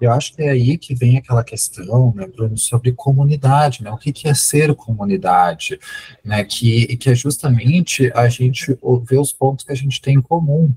[0.00, 3.90] Eu acho que é aí que vem aquela questão, né, Bruno, sobre comunidade, né?
[3.90, 5.78] O que, que é ser comunidade,
[6.24, 6.44] né?
[6.44, 10.74] Que, que é justamente a gente ver os pontos que a gente tem em comum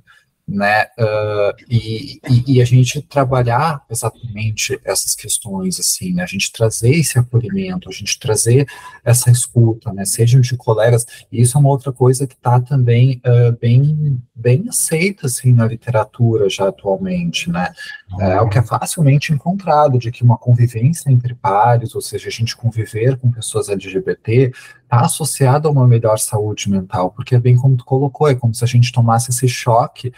[0.50, 0.86] né?
[0.98, 6.24] Uh, e, e, e, a gente trabalhar exatamente essas questões, assim, né?
[6.24, 8.68] A gente trazer esse acolhimento, a gente trazer
[9.06, 10.06] essa escuta, né?
[10.06, 14.66] Sejam de colegas, e isso é uma outra coisa que está também uh, bem, bem
[14.68, 17.72] aceita, assim, na literatura já atualmente, né?
[18.20, 22.32] É o que é facilmente encontrado, de que uma convivência entre pares, ou seja, a
[22.32, 24.52] gente conviver com pessoas LGBT,
[24.84, 28.56] está associado a uma melhor saúde mental, porque é bem como tu colocou, é como
[28.56, 30.12] se a gente tomasse esse choque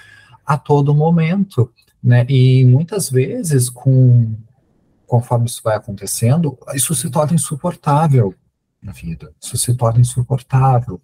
[0.46, 1.72] a todo momento,
[2.04, 2.26] né?
[2.30, 4.36] E muitas vezes, com
[5.06, 8.34] conforme isso vai acontecendo, isso se torna insuportável
[8.82, 9.34] na vida.
[9.44, 11.02] Isso se torna insuportável.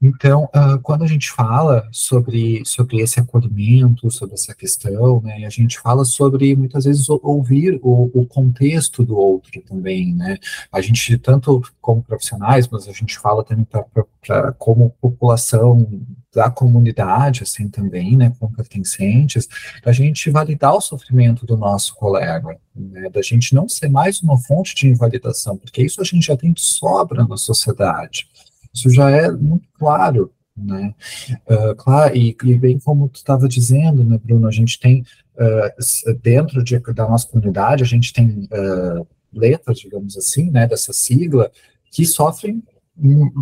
[0.00, 5.50] Então, uh, quando a gente fala sobre, sobre esse acolhimento, sobre essa questão, né, a
[5.50, 10.36] gente fala sobre, muitas vezes, ouvir o, o contexto do outro também, né,
[10.70, 15.88] a gente, tanto como profissionais, mas a gente fala também para como população
[16.34, 19.48] da comunidade, assim, também, né, como pertencentes,
[19.82, 24.36] a gente validar o sofrimento do nosso colega, né, da gente não ser mais uma
[24.38, 28.28] fonte de invalidação, porque isso a gente já tem de sobra na sociedade,
[28.76, 30.94] isso já é muito claro, né?
[31.48, 35.04] Uh, claro, e, e, bem como tu estava dizendo, né, Bruno, a gente tem
[35.36, 40.92] uh, dentro de, da nossa comunidade, a gente tem uh, letras, digamos assim, né, dessa
[40.92, 41.50] sigla,
[41.90, 42.62] que sofrem,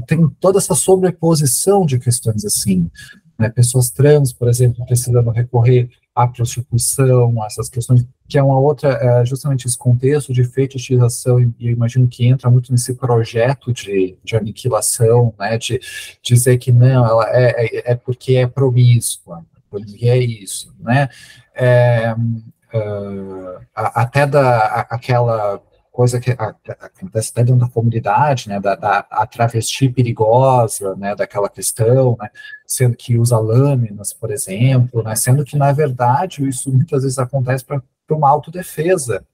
[0.06, 2.90] tem toda essa sobreposição de questões assim,
[3.38, 8.90] né, pessoas trans, por exemplo, precisando recorrer à prostituição, essas questões, que é uma outra,
[8.90, 14.16] é justamente esse contexto de fetichização, e eu imagino que entra muito nesse projeto de,
[14.22, 15.80] de aniquilação, né, de
[16.22, 21.08] dizer que não, ela é, é, é porque é promíscua, porque é isso, né,
[21.54, 25.60] é, uh, até da, aquela
[25.94, 31.48] coisa que acontece até dentro da comunidade, né, da, da a travesti perigosa, né, daquela
[31.48, 32.28] questão, né,
[32.66, 37.64] sendo que usa lâminas, por exemplo, né, sendo que, na verdade, isso muitas vezes acontece
[37.64, 37.80] para
[38.10, 39.24] uma autodefesa,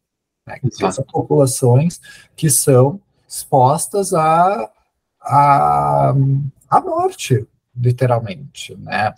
[0.47, 1.99] né, que são populações
[2.37, 4.71] que são expostas à
[5.19, 6.15] a, a,
[6.69, 9.15] a morte, literalmente, né,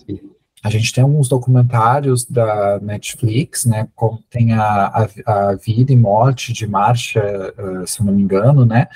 [0.62, 5.96] a gente tem alguns documentários da Netflix, né, como tem a, a, a vida e
[5.96, 8.87] morte de Marcia, uh, se não me engano, né,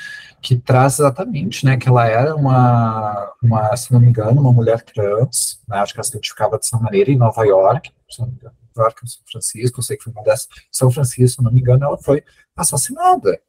[0.41, 4.81] que traz exatamente, né, que ela era uma, uma se não me engano, uma mulher
[4.83, 8.35] trans, né, acho que ela se identificava dessa maneira em Nova York, se não me
[8.35, 11.51] engano, Nova York, São Francisco, eu sei que foi uma dessas, São Francisco, se não
[11.51, 12.23] me engano, ela foi
[12.57, 13.41] assassinada.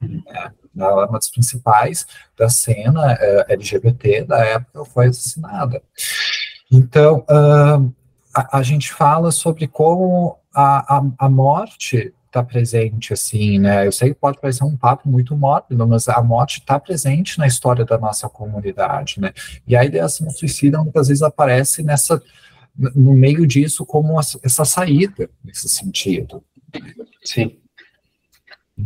[0.00, 0.22] Né,
[0.76, 2.06] ela é uma das principais
[2.36, 5.82] da cena eh, LGBT da época, foi assassinada.
[6.74, 7.94] Então, uh,
[8.34, 13.86] a, a, gente fala sobre como a, a, a morte está presente, assim, né?
[13.86, 17.46] Eu sei que pode parecer um papo muito mórbido, mas a morte está presente na
[17.46, 19.32] história da nossa comunidade, né?
[19.68, 22.20] E a ideação suicida muitas vezes aparece nessa,
[22.76, 26.42] no meio disso como essa saída, nesse sentido.
[27.24, 27.56] Sim.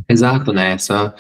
[0.07, 0.73] Exato, né?
[0.73, 1.15] Essa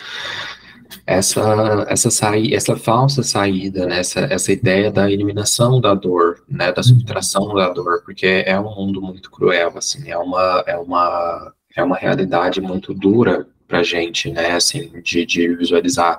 [1.06, 4.00] essa essa saí, essa falsa saída, né?
[4.00, 8.74] essa, essa ideia da eliminação da dor, né, da subtração da dor, porque é um
[8.74, 13.82] mundo muito cruel, assim, é uma é uma é uma realidade muito dura para a
[13.82, 14.52] gente, né?
[14.52, 16.18] Assim, de, de visualizar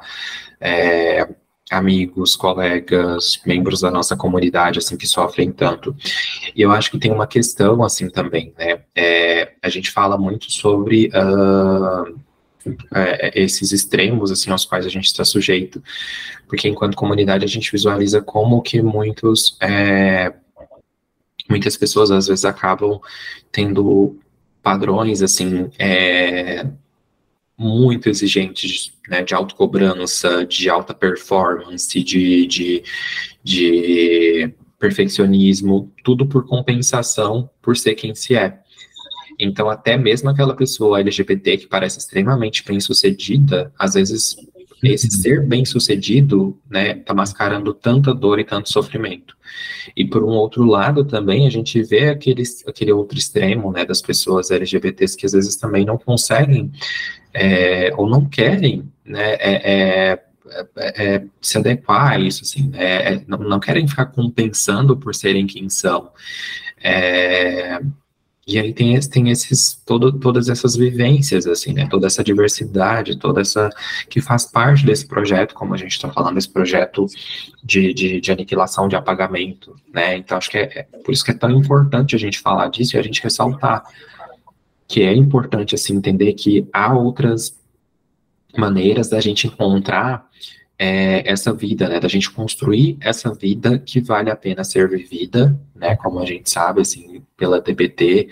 [0.62, 1.28] é,
[1.72, 5.96] amigos, colegas, membros da nossa comunidade, assim, que sofrem tanto.
[6.56, 8.82] E eu acho que tem uma questão, assim, também, né?
[8.96, 12.20] É, a gente fala muito sobre uh,
[12.94, 15.82] é, esses extremos, assim, aos quais a gente está sujeito,
[16.48, 20.34] porque enquanto comunidade a gente visualiza como que muitos, é,
[21.50, 23.00] muitas pessoas às vezes acabam
[23.52, 24.20] tendo
[24.62, 26.66] padrões, assim, é,
[27.58, 32.84] muito exigentes, né, de autocobrança, de alta performance, de, de,
[33.44, 38.60] de perfeccionismo, tudo por compensação por ser quem se é.
[39.40, 44.36] Então, até mesmo aquela pessoa LGBT que parece extremamente bem-sucedida, às vezes
[44.84, 45.22] esse uhum.
[45.22, 49.36] ser bem-sucedido, né, tá mascarando tanta dor e tanto sofrimento.
[49.96, 54.02] E por um outro lado também a gente vê aquele, aquele outro extremo, né, das
[54.02, 56.72] pessoas LGBTs que às vezes também não conseguem
[57.34, 60.24] é, ou não querem, né, é, é,
[60.78, 65.14] é, é se adequar a isso, assim, né, é, não, não, querem ficar compensando por
[65.14, 66.12] serem quem são.
[68.50, 73.42] E aí tem, tem esses, todo, todas essas vivências, assim, né, toda essa diversidade, toda
[73.42, 73.70] essa,
[74.10, 77.06] que faz parte desse projeto, como a gente está falando, esse projeto
[77.64, 81.36] de, de, de, aniquilação, de apagamento, né, então acho que é, por isso que é
[81.36, 83.84] tão importante a gente falar disso e a gente ressaltar,
[84.88, 87.56] que é importante assim entender que há outras
[88.58, 90.28] maneiras da gente encontrar
[90.82, 95.60] é, essa vida, né, da gente construir essa vida que vale a pena ser vivida,
[95.76, 98.30] né, como a gente sabe, assim, pela TBT,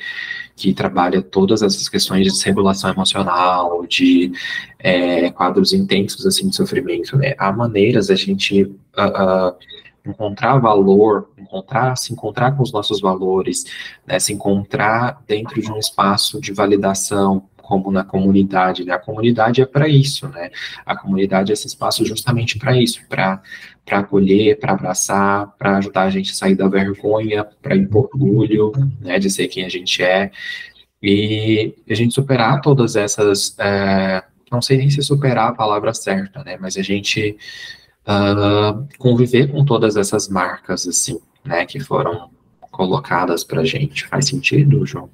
[0.55, 4.31] que trabalha todas essas questões de desregulação emocional, de
[4.79, 9.55] é, quadros intensos, assim, de sofrimento, né, há maneiras da gente uh, uh,
[10.05, 13.65] encontrar valor, encontrar, se encontrar com os nossos valores,
[14.07, 18.93] né, se encontrar dentro de um espaço de validação, como na comunidade, né?
[18.93, 20.49] A comunidade é para isso, né?
[20.85, 23.41] A comunidade é esse espaço justamente para isso, para
[23.85, 28.73] para acolher, para abraçar, para ajudar a gente a sair da vergonha, para impor orgulho,
[28.99, 30.29] né, de ser quem a gente é,
[31.01, 36.43] e a gente superar todas essas, é, não sei nem se superar a palavra certa,
[36.43, 37.37] né, mas a gente
[38.07, 42.29] uh, conviver com todas essas marcas, assim, né, que foram
[42.71, 44.05] colocadas para gente.
[44.07, 45.09] Faz sentido, João?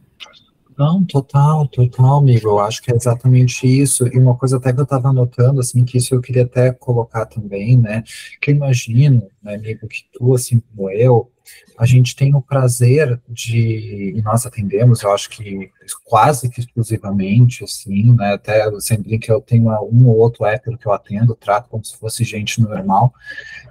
[0.78, 2.48] Não, total, total, amigo.
[2.48, 4.08] Eu acho que é exatamente isso.
[4.08, 7.26] E uma coisa até que eu estava notando, assim, que isso eu queria até colocar
[7.26, 8.04] também, né?
[8.42, 11.30] Que eu imagino, né, amigo, que tu, assim como eu,
[11.78, 15.72] a gente tem o prazer de, e nós atendemos, eu acho que
[16.04, 20.88] quase que exclusivamente, assim, né, até sempre que eu tenho um ou outro hétero que
[20.88, 23.14] eu atendo, trato como se fosse gente normal,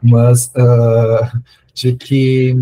[0.03, 1.43] mas uh,
[1.73, 2.57] de que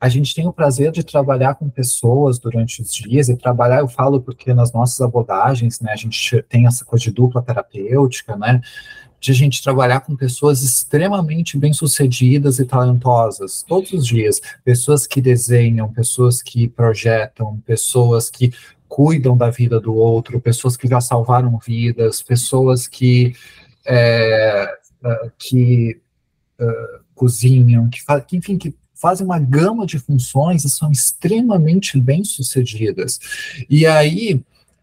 [0.00, 3.88] a gente tem o prazer de trabalhar com pessoas durante os dias, e trabalhar, eu
[3.88, 8.60] falo porque nas nossas abordagens, né, a gente tem essa coisa de dupla terapêutica, né,
[9.20, 14.40] de a gente trabalhar com pessoas extremamente bem-sucedidas e talentosas, todos os dias.
[14.64, 18.52] Pessoas que desenham, pessoas que projetam, pessoas que
[18.88, 23.34] cuidam da vida do outro, pessoas que já salvaram vidas, pessoas que,
[23.84, 24.72] é,
[25.36, 26.00] que
[26.60, 33.18] uh, cozinham, que, que, enfim, que fazem uma gama de funções e são extremamente bem-sucedidas.
[33.70, 34.34] E aí,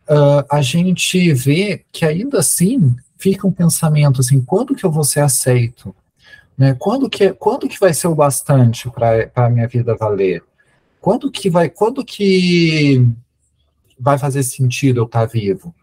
[0.09, 5.03] uh, a gente vê que ainda assim fica um pensamento assim, quando que eu vou
[5.03, 5.95] ser aceito?
[6.57, 6.75] Né?
[6.79, 10.43] Quando, que, quando que vai ser o bastante para a minha vida valer?
[11.01, 13.05] Quando que vai, quando que
[13.99, 15.75] vai fazer sentido eu estar tá vivo?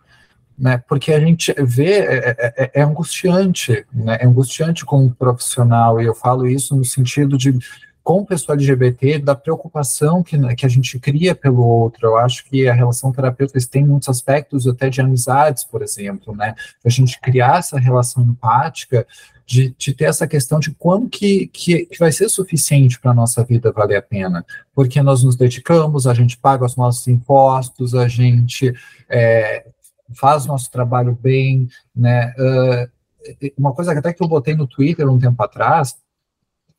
[0.58, 0.82] Né?
[0.88, 4.18] Porque a gente vê, é, é, é, é angustiante, né?
[4.20, 7.58] é angustiante como profissional, e eu falo isso no sentido de
[8.02, 12.08] com o pessoal LGBT, da preocupação que, que a gente cria pelo outro.
[12.08, 16.54] Eu acho que a relação terapêutica tem muitos aspectos, até de amizades, por exemplo, né?
[16.84, 19.06] A gente criar essa relação empática,
[19.46, 23.14] de, de ter essa questão de quando que, que, que vai ser suficiente para a
[23.14, 24.44] nossa vida valer a pena.
[24.74, 28.72] Porque nós nos dedicamos, a gente paga os nossos impostos, a gente
[29.10, 29.66] é,
[30.14, 32.32] faz nosso trabalho bem, né?
[32.38, 33.02] Uh,
[33.56, 35.96] uma coisa até que eu botei no Twitter um tempo atrás,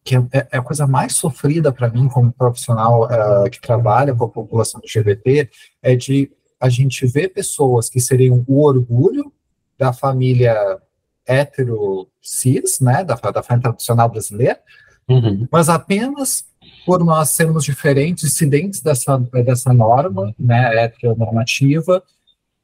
[0.04, 4.14] que é, é, é, a coisa mais sofrida para mim como profissional uh, que trabalha
[4.14, 5.50] com a população LGBT,
[5.82, 9.32] é de a gente ver pessoas que seriam o orgulho
[9.78, 10.80] da família
[11.26, 14.60] hétero cis, né, da, da família tradicional brasileira,
[15.08, 15.48] uhum.
[15.52, 16.46] mas apenas
[16.86, 22.04] por nós sermos diferentes, dissidentes dessa, dessa norma, né, heteronormativa,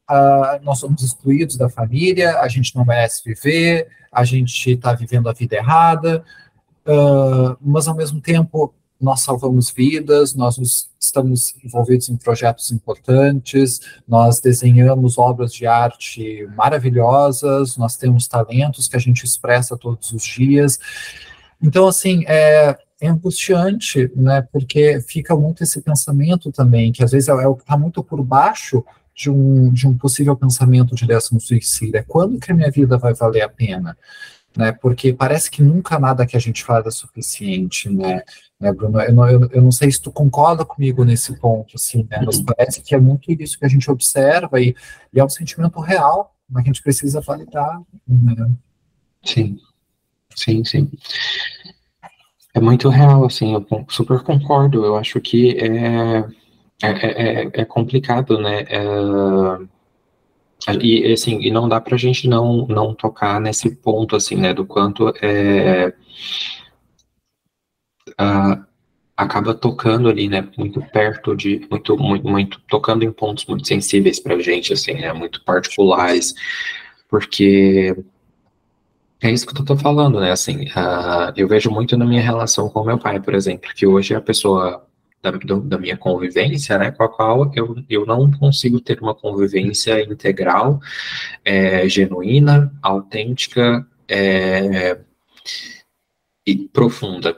[0.10, 5.30] uh, nós somos excluídos da família, a gente não merece viver, a gente está vivendo
[5.30, 6.24] a vida errada,
[6.90, 14.42] uh, mas ao mesmo tempo nós salvamos vidas, nós estamos envolvidos em projetos importantes, nós
[14.42, 20.78] desenhamos obras de arte maravilhosas, nós temos talentos que a gente expressa todos os dias.
[21.62, 27.30] Então, assim, é, é angustiante, né, porque fica muito esse pensamento também, que às vezes
[27.30, 28.84] é, é o que está muito por baixo
[29.16, 32.00] de um, de um possível pensamento de décimo suicida.
[32.00, 33.98] É quando que a minha vida vai valer a pena?
[34.58, 38.24] Né, porque parece que nunca nada que a gente faz é suficiente, né,
[38.60, 39.00] né Bruno?
[39.00, 42.42] Eu não, eu, eu não sei se tu concorda comigo nesse ponto, assim, né, mas
[42.42, 44.76] parece que é muito isso que a gente observa e,
[45.14, 48.50] e é um sentimento real, mas que a gente precisa validar, né?
[49.24, 49.60] Sim,
[50.36, 50.92] sim, sim.
[52.54, 56.26] É muito real, assim, eu super concordo, eu acho que é
[56.82, 58.62] é, é, é, é complicado, né?
[58.70, 58.80] É,
[60.82, 64.54] e assim, e não dá para a gente não, não tocar nesse ponto, assim, né?
[64.54, 65.94] Do quanto é,
[69.16, 70.48] acaba tocando ali, né?
[70.58, 74.94] Muito perto de, muito, muito, muito, tocando em pontos muito sensíveis para a gente, assim,
[74.94, 75.14] né?
[75.14, 76.34] Muito particulares,
[77.10, 77.96] porque
[79.22, 80.32] é isso que eu tô falando, né?
[80.32, 80.66] Assim,
[81.36, 84.22] eu vejo muito na minha relação com meu pai, por exemplo, que hoje é a
[84.22, 84.89] pessoa
[85.22, 90.02] da, da, minha convivência, né, com a qual eu, eu não consigo ter uma convivência
[90.02, 90.80] integral,
[91.44, 95.00] é, genuína, autêntica é,
[96.46, 97.38] e profunda.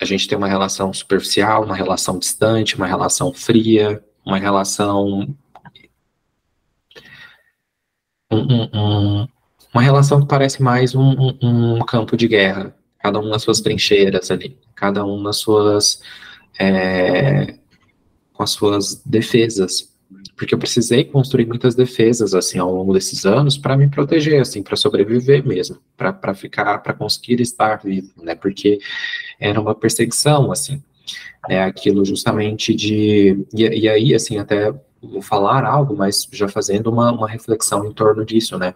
[0.00, 5.34] A gente tem uma relação superficial, uma relação distante, uma relação fria, uma relação.
[8.30, 9.28] Um, um, um,
[9.72, 14.58] uma relação que parece mais um campo de guerra, cada um nas suas trincheiras ali,
[14.74, 16.02] cada um nas suas
[16.58, 17.54] é,
[18.32, 19.92] com as suas defesas,
[20.36, 24.62] porque eu precisei construir muitas defesas assim ao longo desses anos para me proteger, assim,
[24.62, 28.34] para sobreviver mesmo, para ficar, para conseguir estar vivo, né?
[28.34, 28.78] Porque
[29.40, 30.82] era uma perseguição, assim,
[31.48, 31.64] né?
[31.64, 37.12] Aquilo justamente de e, e aí, assim, até vou falar algo, mas já fazendo uma,
[37.12, 38.74] uma reflexão em torno disso, né?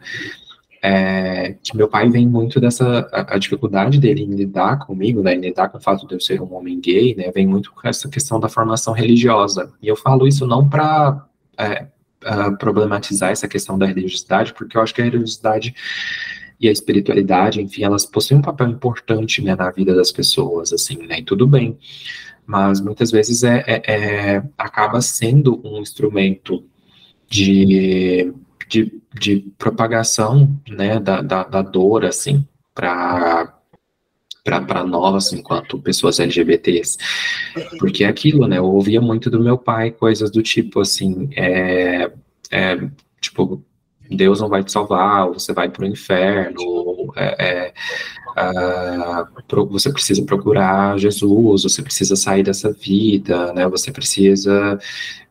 [0.83, 5.35] É, que meu pai vem muito dessa a, a, dificuldade dele em lidar comigo, né,
[5.35, 7.87] em lidar com o fato de eu ser um homem gay, né, vem muito com
[7.87, 9.73] essa questão da formação religiosa.
[9.81, 11.25] E eu falo isso não para
[11.57, 11.87] é,
[12.59, 15.73] problematizar essa questão da religiosidade, porque eu acho que a religiosidade
[16.59, 21.07] e a espiritualidade, enfim, elas possuem um papel importante né, na vida das pessoas, assim,
[21.07, 21.79] né, e tudo bem.
[22.45, 26.65] Mas muitas vezes é, é, é acaba sendo um instrumento
[27.29, 28.33] de
[28.73, 33.59] de, de propagação né, da, da, da dor, assim, para
[34.45, 36.99] para nós, enquanto pessoas LGBTs.
[37.79, 38.59] Porque é aquilo, né?
[38.59, 42.11] Eu ouvia muito do meu pai coisas do tipo assim, é,
[42.51, 42.91] é,
[43.21, 43.65] tipo,
[44.11, 47.75] Deus não vai te salvar, você vai para o inferno, é, é,
[48.37, 53.69] uh, você precisa procurar Jesus, você precisa sair dessa vida, né?
[53.69, 54.79] Você precisa.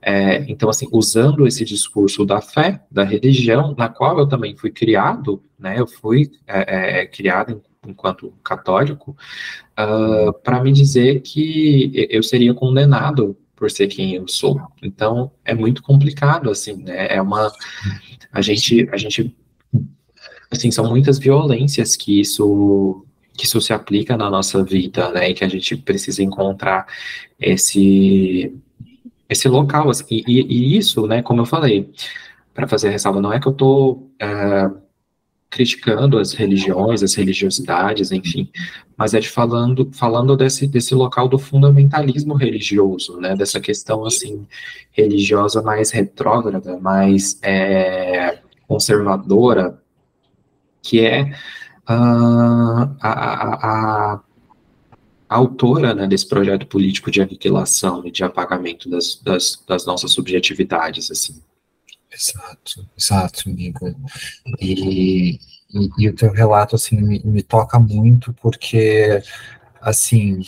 [0.01, 4.71] É, então, assim, usando esse discurso da fé, da religião, na qual eu também fui
[4.71, 5.79] criado, né?
[5.79, 12.53] Eu fui é, é, criado enquanto católico, uh, ah, para me dizer que eu seria
[12.53, 14.61] condenado por ser quem eu sou.
[14.83, 17.07] Então, é muito complicado, assim, né?
[17.09, 17.51] É uma
[18.31, 19.35] a gente, a gente,
[20.51, 25.33] assim, são muitas violências que isso, que isso se aplica na nossa vida, né, e
[25.33, 26.85] que a gente precisa encontrar
[27.39, 28.53] esse,
[29.29, 31.89] esse local, assim, e, e isso, né, como eu falei,
[32.53, 34.69] para fazer ressalva, não é que eu estou é,
[35.49, 38.49] criticando as religiões, as religiosidades, enfim,
[38.97, 44.45] mas é de falando, falando desse, desse local do fundamentalismo religioso, né, dessa questão, assim,
[44.91, 49.80] religiosa mais retrógrada, mais é, conservadora,
[50.82, 51.23] que é
[51.89, 54.21] uh, a, a, a,
[55.29, 61.09] autora né, desse projeto político de aniquilação e de apagamento das, das, das nossas subjetividades,
[61.09, 61.41] assim.
[62.11, 63.95] Exato, exato, amigo.
[64.59, 65.39] E,
[65.73, 69.23] e, e, o teu relato, assim, me, me toca muito, porque,
[69.79, 70.41] assim,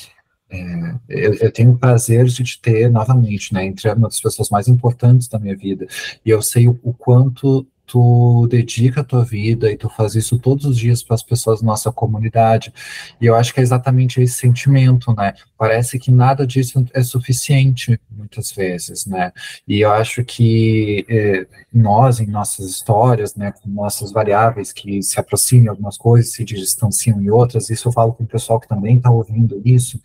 [0.50, 4.50] é, eu, eu, tenho o prazer de te ter novamente, né, entre uma das pessoas
[4.50, 5.88] mais importantes da minha vida,
[6.26, 10.40] e eu sei o, o quanto tu dedica a tua vida e tu faz isso
[10.40, 12.74] todos os dias para as pessoas da nossa comunidade.
[13.20, 15.34] E eu acho que é exatamente esse sentimento, né?
[15.58, 19.32] Parece que nada disso é suficiente muitas vezes, né?
[19.68, 25.20] E eu acho que eh, nós, em nossas histórias, né, com nossas variáveis que se
[25.20, 28.68] aproximam em algumas coisas, se distanciam em outras, isso eu falo com o pessoal que
[28.68, 30.00] também está ouvindo isso,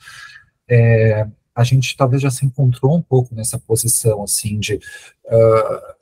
[0.68, 1.26] é,
[1.58, 5.97] a gente talvez já se encontrou um pouco nessa posição, assim, de uh,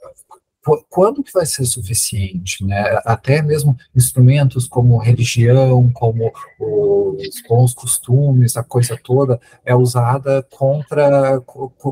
[0.88, 3.00] quando que vai ser suficiente, né?
[3.04, 11.40] Até mesmo instrumentos como religião, como os bons costumes, a coisa toda é usada contra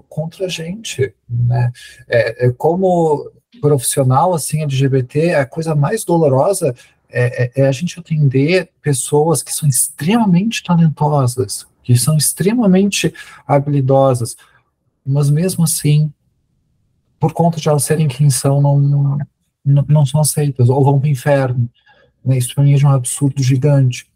[0.09, 1.71] contra a gente, né?
[2.09, 6.75] É, é como profissional assim LGBT, a coisa mais dolorosa
[7.09, 13.15] é, é, é a gente atender pessoas que são extremamente talentosas, que são extremamente
[13.47, 14.37] habilidosas,
[15.07, 16.13] mas mesmo assim
[17.25, 18.79] por conta de elas serem quem são, não,
[19.65, 21.71] não, não são aceitas, ou vão para o inferno.
[22.23, 22.37] Né?
[22.37, 24.07] Isso para mim é um absurdo gigante.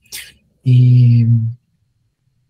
[0.63, 1.27] E,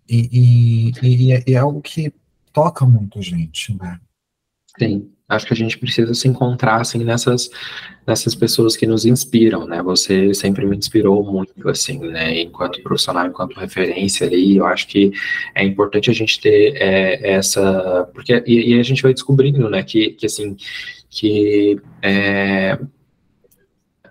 [0.08, 2.12] e, e, e, é, é algo que
[2.52, 4.00] toca muito a gente, né?
[4.76, 5.08] Sim.
[5.28, 7.50] Acho que a gente precisa se encontrar assim nessas
[8.06, 9.82] nessas pessoas que nos inspiram, né?
[9.82, 12.40] Você sempre me inspirou muito assim, né?
[12.40, 15.12] Enquanto profissional, enquanto referência ali, eu acho que
[15.54, 19.82] é importante a gente ter é, essa porque e, e, a gente vai descobrindo, né?
[19.82, 20.56] Que, que assim
[21.10, 22.78] que é,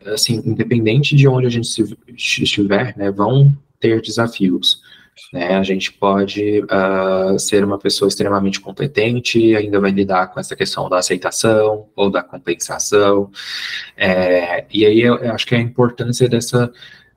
[0.05, 1.84] assim independente de onde a gente
[2.15, 3.09] estiver, né?
[3.09, 4.82] Vão ter desafios.
[5.34, 5.55] Né?
[5.55, 10.89] A gente pode uh, ser uma pessoa extremamente competente ainda vai lidar com essa questão
[10.89, 13.30] da aceitação ou da compensação.
[13.95, 16.72] É, e aí eu, eu acho que a importância dessa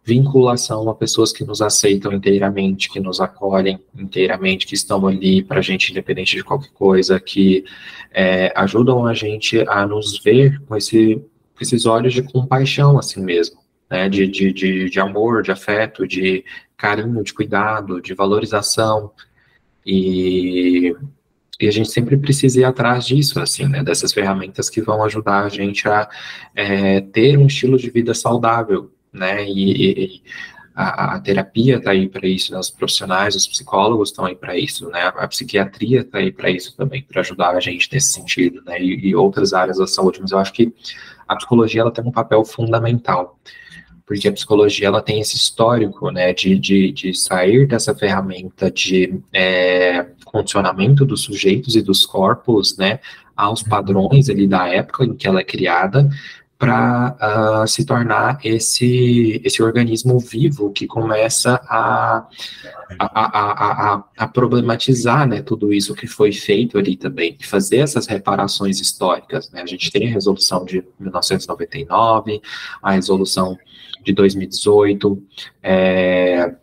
[0.05, 5.59] vinculação a pessoas que nos aceitam inteiramente, que nos acolhem inteiramente, que estão ali para
[5.59, 7.65] a gente, independente de qualquer coisa, que
[8.13, 11.23] é, ajudam a gente a nos ver com esse,
[11.61, 13.61] esses olhos de compaixão, assim mesmo,
[13.91, 16.45] né, de, de, de, de amor, de afeto, de
[16.77, 19.11] carinho, de cuidado, de valorização.
[19.85, 20.95] E,
[21.61, 25.45] e a gente sempre precisa ir atrás disso, assim, né, dessas ferramentas que vão ajudar
[25.45, 26.09] a gente a
[26.55, 30.23] é, ter um estilo de vida saudável, né, e, e
[30.75, 34.57] a, a, terapia está aí para isso, né, os profissionais, os psicólogos estão aí para
[34.57, 38.63] isso, né, a psiquiatria está aí para isso também, para ajudar a gente nesse sentido,
[38.65, 40.73] né, e, e outras áreas da saúde, mas eu acho que
[41.27, 43.39] a psicologia ela tem um papel fundamental
[44.11, 49.21] porque a psicologia ela tem esse histórico, né, de, de, de sair dessa ferramenta de
[49.33, 52.99] é, condicionamento dos sujeitos e dos corpos, né,
[53.37, 56.11] aos padrões ali da época em que ela é criada,
[56.61, 62.27] para uh, se tornar esse, esse organismo vivo que começa a,
[62.99, 68.07] a, a, a, a problematizar né, tudo isso que foi feito ali também, fazer essas
[68.07, 69.51] reparações históricas.
[69.51, 69.63] Né?
[69.63, 72.43] A gente tem a resolução de 1999,
[72.83, 73.57] a resolução
[74.05, 75.23] de 2018,
[75.63, 76.55] é,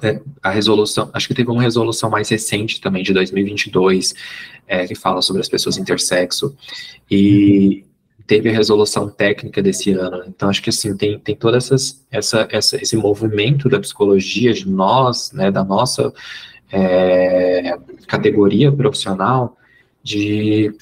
[0.00, 4.14] é, a resolução, acho que teve uma resolução mais recente também, de 2022,
[4.68, 6.56] é, que fala sobre as pessoas intersexo,
[7.10, 7.84] e
[8.26, 12.48] teve a resolução técnica desse ano, então acho que assim, tem, tem todo essas, essa,
[12.50, 16.12] essa, esse movimento da psicologia, de nós, né, da nossa
[16.70, 19.56] é, categoria profissional,
[20.02, 20.74] de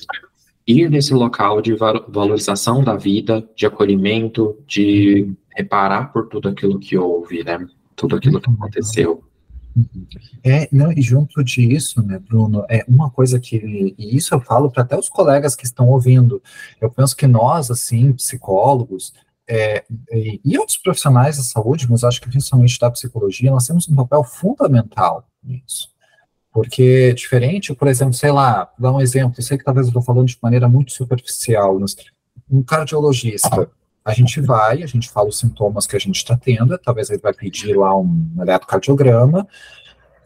[0.66, 6.97] ir nesse local de valorização da vida, de acolhimento, de reparar por tudo aquilo que
[6.97, 7.66] houve, né?
[7.97, 9.22] Tudo aquilo que aconteceu.
[10.42, 14.70] É, não, e junto disso, né, Bruno, é uma coisa que, e isso eu falo
[14.70, 16.42] para até os colegas que estão ouvindo,
[16.80, 19.12] eu penso que nós, assim, psicólogos,
[19.48, 19.84] é,
[20.44, 24.22] e, outros profissionais da saúde, mas acho que principalmente da psicologia, nós temos um papel
[24.22, 25.88] fundamental nisso.
[26.52, 30.02] Porque diferente, por exemplo, sei lá, dar um exemplo, eu sei que talvez eu estou
[30.02, 31.96] falando de maneira muito superficial, mas
[32.48, 33.70] um cardiologista,
[34.05, 37.20] a gente vai, a gente fala os sintomas que a gente está tendo, talvez ele
[37.20, 39.46] vai pedir lá um eletrocardiograma,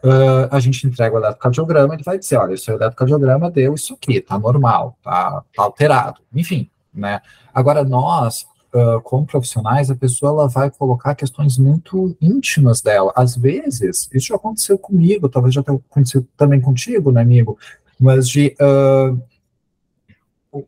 [0.03, 4.21] uh, a gente entrega o eletrocardiograma, ele vai dizer, olha, esse eletrocardiograma deu isso aqui,
[4.21, 7.21] tá normal, tá, tá alterado, enfim, né?
[7.53, 13.11] Agora, nós, uh, como profissionais, a pessoa ela vai colocar questões muito íntimas dela.
[13.15, 17.57] Às vezes, isso já aconteceu comigo, talvez já tenha acontecido também contigo, né, amigo?
[17.99, 18.55] Mas de...
[18.59, 19.21] Uh,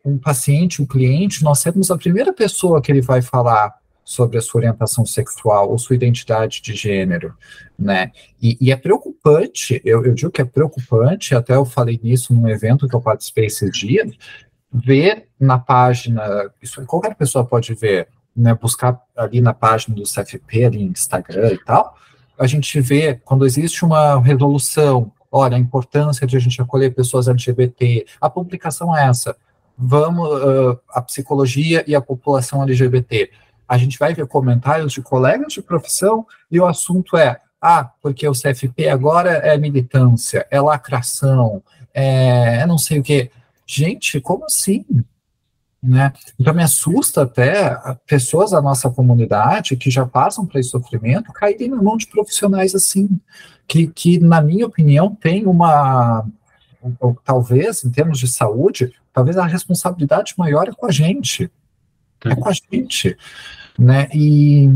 [0.04, 3.74] um paciente, um cliente, nós sermos a primeira pessoa que ele vai falar
[4.08, 7.36] sobre a sua orientação sexual ou sua identidade de gênero,
[7.78, 8.12] né?
[8.42, 12.48] E, e é preocupante, eu, eu, digo que é preocupante, até eu falei nisso num
[12.48, 14.10] evento que eu participei esses dias,
[14.72, 18.54] ver na página, isso qualquer pessoa pode ver, né?
[18.56, 21.98] Buscar ali na página do CFP, ali no Instagram e tal,
[22.40, 27.28] a gente vê quando existe uma resolução, olha, a importância de a gente acolher pessoas
[27.28, 29.36] LGBT, a publicação é essa,
[29.78, 33.30] vamos uh, a psicologia e a população LGBT.
[33.68, 38.28] A gente vai ver comentários de colegas de profissão e o assunto é ah, porque
[38.28, 41.62] o CFP agora é militância, é lacração,
[41.94, 43.32] é, é não sei o que.
[43.66, 44.86] Gente, como assim?
[45.82, 46.12] Né?
[46.40, 51.70] Então me assusta até pessoas da nossa comunidade que já passam por esse sofrimento caírem
[51.70, 53.10] na mão de profissionais assim,
[53.68, 56.26] que, que na minha opinião, tem uma
[57.24, 61.52] talvez, em termos de saúde, talvez a responsabilidade maior é com a gente.
[62.24, 63.18] É com a gente.
[63.78, 64.08] Né?
[64.14, 64.70] E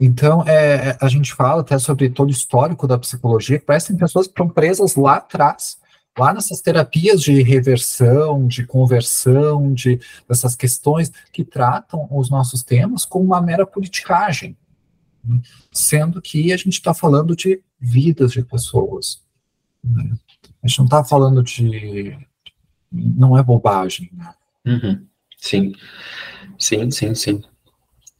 [0.00, 4.26] então, é, a gente fala até sobre todo o histórico da psicologia, que parecem pessoas
[4.26, 5.76] que estão presas lá atrás,
[6.18, 13.04] lá nessas terapias de reversão, de conversão, de dessas questões que tratam os nossos temas
[13.04, 14.56] como uma mera politicagem,
[15.22, 15.42] né?
[15.70, 19.22] sendo que a gente está falando de vidas de pessoas.
[19.84, 20.12] Né?
[20.62, 22.16] A gente não está falando de.
[22.92, 24.10] Não é bobagem.
[24.12, 24.34] Né?
[24.66, 25.06] Uhum.
[25.36, 25.72] Sim,
[26.58, 27.42] sim, sim, sim.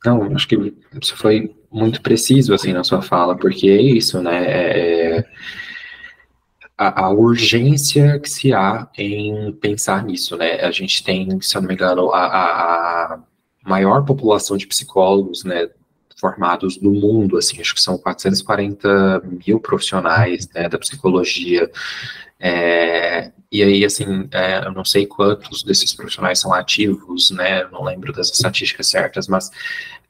[0.05, 4.45] Não, acho que você foi muito preciso assim na sua fala, porque é isso, né?
[4.47, 5.25] É, é
[6.81, 10.61] a, a, urgência que se há em pensar nisso, né?
[10.63, 13.21] A gente tem, se eu não me engano, a, a
[13.63, 15.69] maior população de psicólogos, né,
[16.19, 21.71] formados do mundo, assim, acho que são 440 mil profissionais né, da psicologia.
[22.41, 27.65] É, e aí, assim, é, eu não sei quantos desses profissionais são ativos, né?
[27.71, 29.51] Não lembro das estatísticas certas, mas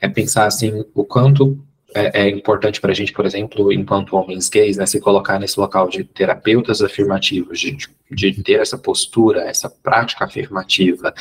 [0.01, 1.59] é pensar assim o quanto
[1.95, 5.59] é, é importante para a gente, por exemplo, enquanto homens gays, né, se colocar nesse
[5.59, 7.77] local de terapeutas afirmativos, de,
[8.11, 11.13] de ter essa postura, essa prática afirmativa,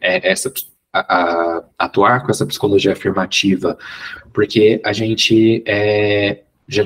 [0.00, 0.52] é, essa
[0.92, 3.76] a, a, atuar com essa psicologia afirmativa,
[4.32, 6.84] porque a gente é, já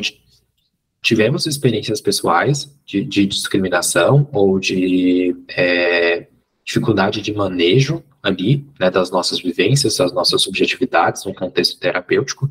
[1.02, 6.26] tivemos experiências pessoais de, de discriminação ou de é,
[6.64, 12.50] dificuldade de manejo ali, né, das nossas vivências, das nossas subjetividades no contexto terapêutico,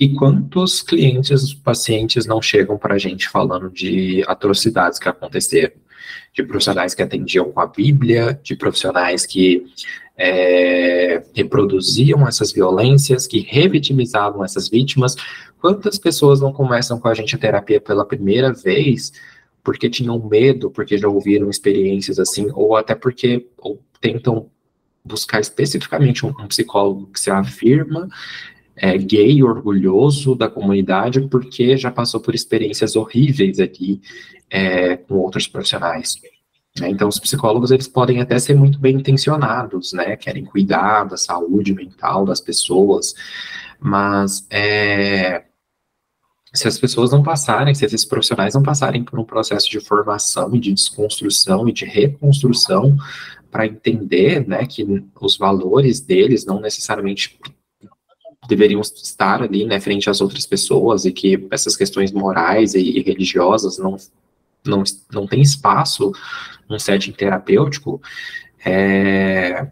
[0.00, 5.74] e quantos clientes, pacientes não chegam para a gente falando de atrocidades que aconteceram,
[6.34, 9.64] de profissionais que atendiam com a Bíblia, de profissionais que
[10.16, 15.14] é, reproduziam essas violências, que revitimizavam essas vítimas.
[15.60, 19.12] Quantas pessoas não começam com a gente a terapia pela primeira vez
[19.62, 24.48] porque tinham medo, porque já ouviram experiências assim, ou até porque ou tentam
[25.04, 28.08] buscar especificamente um, um psicólogo que se afirma
[28.76, 34.00] é, gay, orgulhoso da comunidade, porque já passou por experiências horríveis aqui
[34.48, 36.16] é, com outros profissionais.
[36.80, 36.90] Né?
[36.90, 41.74] Então, os psicólogos, eles podem até ser muito bem intencionados, né, querem cuidar da saúde
[41.74, 43.14] mental das pessoas,
[43.80, 45.44] mas é,
[46.52, 50.54] se as pessoas não passarem, se esses profissionais não passarem por um processo de formação
[50.54, 52.96] e de desconstrução e de reconstrução
[53.50, 54.84] para entender, né, que
[55.20, 57.38] os valores deles não necessariamente
[58.48, 63.02] deveriam estar ali, né, frente às outras pessoas e que essas questões morais e, e
[63.02, 63.96] religiosas não
[64.66, 66.12] não, não tem espaço
[66.68, 68.00] num setting terapêutico,
[68.64, 69.66] é...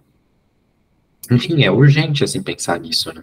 [1.31, 3.23] enfim, é urgente, assim, pensar nisso, né?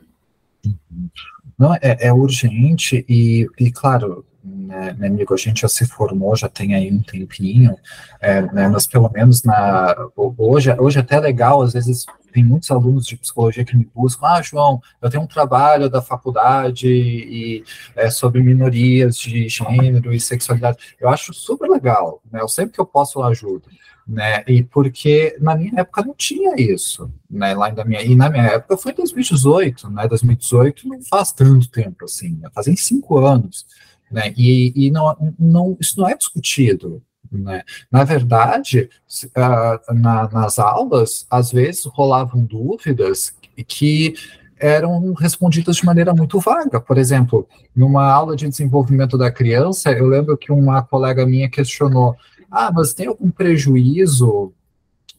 [0.65, 1.09] Uhum.
[1.57, 4.26] Não, é, é urgente e, e claro,
[4.72, 7.76] né, meu amigo, a gente já se formou, já tem aí um tempinho,
[8.22, 12.72] é, né, mas pelo menos na, hoje, hoje é até legal, às vezes tem muitos
[12.72, 17.65] alunos de psicologia que me buscam, ah, João, eu tenho um trabalho da faculdade e
[17.95, 22.80] é, sobre minorias de gênero e sexualidade, eu acho super legal, né, eu sempre que
[22.80, 23.67] eu posso eu ajudo,
[24.07, 24.43] né?
[24.47, 27.53] E porque na minha época não tinha isso, né?
[27.53, 30.07] Lá na minha, e na minha época foi 2018, né?
[30.07, 32.49] 2018 não faz tanto tempo assim, né?
[32.53, 33.65] fazem cinco anos,
[34.12, 34.34] né?
[34.38, 37.01] E, e não, não, isso não é discutido,
[37.32, 37.64] né?
[37.89, 38.89] Na verdade,
[39.26, 43.34] uh, na, nas aulas, às vezes rolavam dúvidas
[43.68, 44.14] que
[44.59, 46.80] eram respondidas de maneira muito vaga.
[46.80, 52.16] Por exemplo, numa aula de desenvolvimento da criança, eu lembro que uma colega minha questionou:
[52.49, 54.53] ah, mas tem algum prejuízo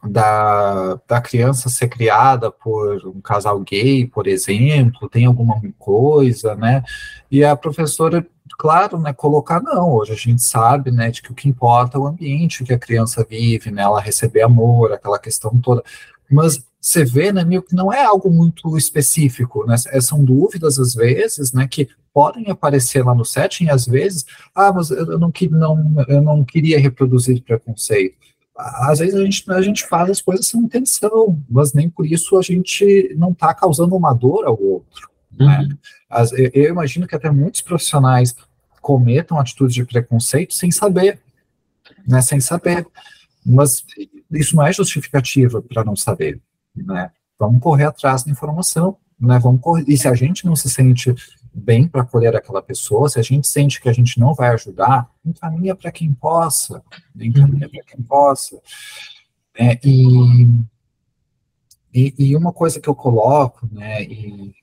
[0.05, 5.09] da, da criança ser criada por um casal gay, por exemplo?
[5.09, 6.83] Tem alguma coisa, né?
[7.31, 8.27] E a professora,
[8.59, 9.93] claro, né, colocar não.
[9.93, 12.79] Hoje a gente sabe, né, de que o que importa é o ambiente que a
[12.79, 13.83] criança vive, né?
[13.83, 15.83] Ela receber amor, aquela questão toda.
[16.31, 19.77] Mas você vê, né, meio que não é algo muito específico, né?
[20.01, 24.91] São dúvidas às vezes, né, que podem aparecer lá no setting, às vezes, ah, mas
[24.91, 28.17] eu não, não, eu não queria reproduzir preconceito.
[28.55, 32.37] Às vezes a gente, a gente faz as coisas sem intenção, mas nem por isso
[32.37, 35.12] a gente não está causando uma dor ao outro.
[35.39, 35.47] Uhum.
[35.47, 35.69] Né?
[36.09, 38.35] As, eu, eu imagino que até muitos profissionais
[38.81, 41.21] cometam atitudes de preconceito sem saber,
[42.07, 42.87] né, sem saber.
[43.45, 43.85] Mas
[44.31, 46.41] isso não é justificativa para não saber,
[46.75, 47.11] né?
[47.39, 49.39] Vamos correr atrás da informação, né?
[49.39, 49.85] Vamos correr.
[49.89, 51.13] E se a gente não se sente
[51.53, 55.11] bem para acolher aquela pessoa, se a gente sente que a gente não vai ajudar,
[55.25, 56.83] encaminha para quem possa,
[57.19, 58.61] encaminha para quem possa.
[59.55, 60.65] É, e,
[61.93, 64.55] e, e, uma coisa que eu coloco, né, e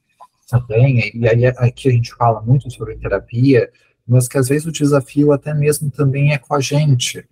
[0.50, 3.70] também, e aí aqui a gente fala muito sobre terapia,
[4.08, 7.24] mas que às vezes o desafio até mesmo também é com a gente,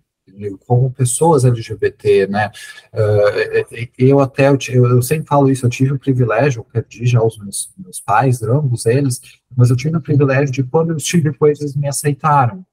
[0.66, 2.50] como pessoas LGBT, né?
[2.92, 7.22] Uh, eu até, eu, eu, sempre falo isso, eu tive o privilégio, eu perdi já
[7.22, 9.20] os meus, meus pais, ambos eles,
[9.56, 12.64] mas eu tive o privilégio de quando eu estive com eles, me aceitaram.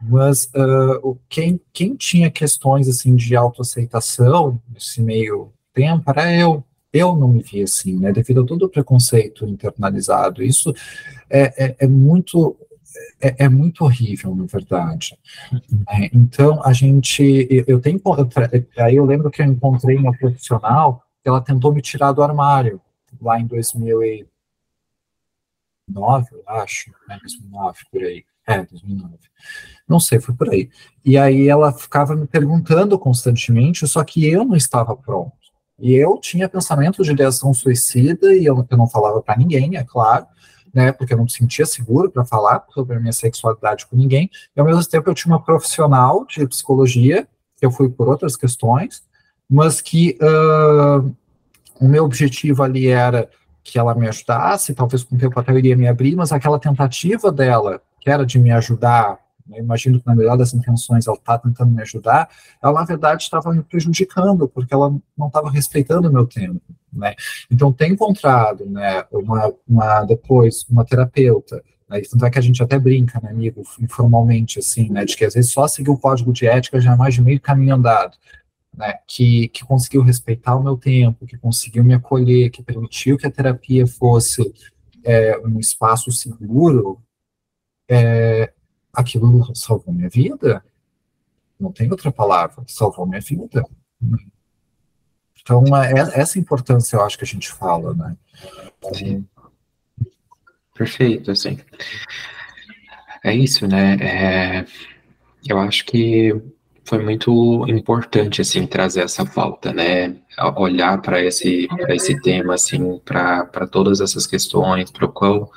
[0.00, 6.64] Mas uh, quem, quem tinha questões assim de autoaceitação nesse meio tempo era eu.
[6.94, 8.12] Eu não me via assim, né?
[8.12, 10.42] Devido a todo o preconceito internalizado.
[10.42, 10.72] Isso
[11.28, 12.56] é, é, é muito
[13.20, 15.18] é, é, muito horrível, na verdade.
[15.90, 18.00] É, então, a gente, eu, tenho,
[18.78, 22.80] aí eu lembro que eu encontrei uma profissional ela tentou me tirar do armário,
[23.20, 24.28] lá em 2009,
[26.32, 28.24] eu acho, né, 2009, por aí.
[28.46, 29.16] É, 2009.
[29.88, 30.68] Não sei, foi por aí.
[31.02, 35.32] E aí ela ficava me perguntando constantemente, só que eu não estava pronto.
[35.78, 39.84] E eu tinha pensamentos de ideação suicida e eu, eu não falava para ninguém, é
[39.84, 40.26] claro
[40.74, 44.28] né, porque eu não me sentia seguro para falar sobre a minha sexualidade com ninguém,
[44.56, 48.36] e ao mesmo tempo eu tinha uma profissional de psicologia, que eu fui por outras
[48.36, 49.04] questões,
[49.48, 51.14] mas que uh,
[51.80, 53.30] o meu objetivo ali era
[53.62, 56.58] que ela me ajudasse, talvez com o tempo até eu iria me abrir, mas aquela
[56.58, 59.18] tentativa dela, que era de me ajudar,
[59.50, 62.28] eu imagino que na melhor das intenções ela está tentando me ajudar,
[62.62, 66.62] ela na verdade estava me prejudicando, porque ela não estava respeitando o meu tempo
[66.94, 67.14] né?
[67.50, 72.62] Então, ter encontrado, né, uma, uma depois, uma terapeuta, né, tanto é que a gente
[72.62, 76.32] até brinca, né, amigo, informalmente, assim, né, de que às vezes só seguir o código
[76.32, 78.16] de ética já é mais de meio caminho andado,
[78.76, 83.26] né, que, que conseguiu respeitar o meu tempo, que conseguiu me acolher, que permitiu que
[83.26, 84.52] a terapia fosse
[85.04, 87.00] é, um espaço seguro,
[87.88, 88.52] é,
[88.94, 90.64] aquilo salvou minha vida.
[91.58, 93.64] Não tem outra palavra, salvou minha vida.
[95.40, 98.16] Então, é, é essa importância eu acho que a gente fala, né?
[98.94, 99.26] Sim.
[100.74, 101.58] Perfeito, assim.
[103.22, 103.96] É isso, né?
[104.00, 104.66] É,
[105.46, 106.34] eu acho que
[106.84, 110.16] foi muito importante, assim, trazer essa pauta, né?
[110.56, 115.50] Olhar para esse, esse tema, assim, para todas essas questões, para o qual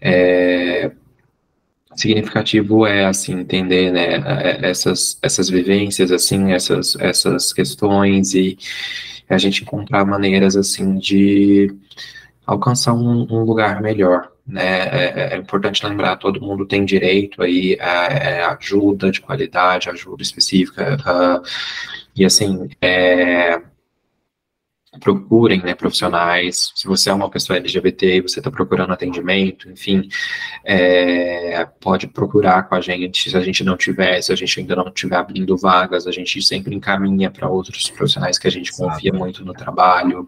[0.00, 0.92] é,
[1.94, 4.16] significativo é, assim, entender, né?
[4.42, 8.58] É, essas, essas vivências, assim, essas, essas questões e
[9.28, 11.74] é a gente encontrar maneiras assim de
[12.46, 14.82] alcançar um, um lugar melhor, né?
[14.88, 20.22] É, é, importante lembrar, todo mundo tem direito aí a, a ajuda de qualidade, ajuda
[20.22, 21.42] específica, uh,
[22.14, 23.62] e assim, é,
[25.00, 26.72] procurem né, profissionais.
[26.74, 30.08] Se você é uma pessoa LGBT e você está procurando atendimento, enfim,
[30.64, 33.30] é, pode procurar com a gente.
[33.30, 36.42] Se a gente não tiver, se a gente ainda não estiver abrindo vagas, a gente
[36.42, 40.26] sempre encaminha para outros profissionais que a gente confia muito no trabalho.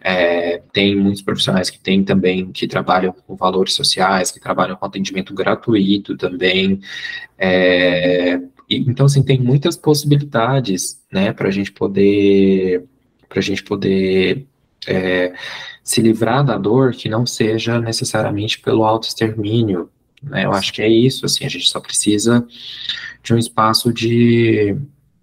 [0.00, 4.86] É, tem muitos profissionais que têm também, que trabalham com valores sociais, que trabalham com
[4.86, 6.80] atendimento gratuito também.
[7.36, 8.38] É,
[8.70, 12.84] então, assim, tem muitas possibilidades, né, para a gente poder
[13.28, 14.46] para a gente poder
[14.86, 15.32] é,
[15.82, 19.90] se livrar da dor que não seja necessariamente pelo autoextermínio.
[20.22, 20.44] Né?
[20.44, 22.46] Eu acho que é isso, assim, a gente só precisa
[23.22, 24.76] de um espaço de,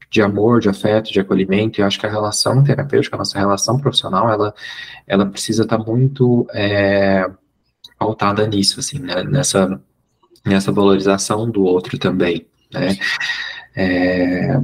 [0.09, 3.79] de amor, de afeto, de acolhimento, eu acho que a relação terapêutica, a nossa relação
[3.79, 4.53] profissional, ela,
[5.07, 7.29] ela precisa estar tá muito é,
[7.97, 9.23] pautada nisso, assim, né?
[9.23, 9.81] nessa,
[10.45, 12.97] nessa valorização do outro também, né?
[13.75, 14.61] É,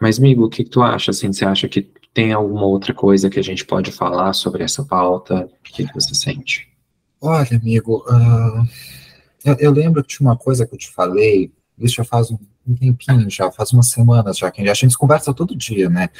[0.00, 3.30] mas, amigo, o que, que tu acha, assim, você acha que tem alguma outra coisa
[3.30, 5.46] que a gente pode falar sobre essa pauta?
[5.46, 6.68] O que, você sente?
[7.20, 8.68] Olha, amigo, uh,
[9.44, 12.38] eu, eu, lembro que tinha uma coisa que eu te falei, isso já faz um,
[12.66, 16.10] um tempinho, já faz umas semanas já, que a gente conversa todo dia, né?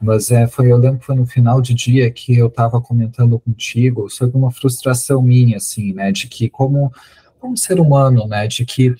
[0.00, 3.38] Mas é, foi, eu lembro que foi no final de dia que eu estava comentando
[3.38, 6.10] contigo sobre uma frustração minha, assim, né?
[6.12, 6.90] De que como,
[7.38, 8.46] como ser humano, né?
[8.46, 8.94] De que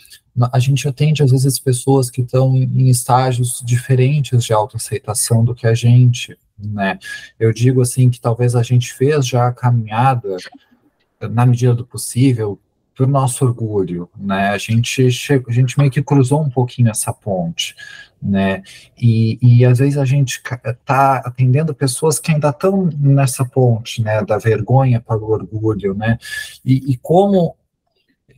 [0.53, 5.67] a gente atende às vezes pessoas que estão em estágios diferentes de autoaceitação do que
[5.67, 6.99] a gente, né?
[7.39, 10.37] Eu digo assim que talvez a gente fez já a caminhada
[11.21, 12.59] na medida do possível
[12.97, 14.49] por nosso orgulho, né?
[14.49, 17.75] A gente chega, a gente meio que cruzou um pouquinho essa ponte,
[18.21, 18.63] né?
[18.99, 24.23] E, e às vezes a gente está atendendo pessoas que ainda estão nessa ponte, né?
[24.23, 26.19] Da vergonha para o orgulho, né?
[26.65, 27.57] E, e como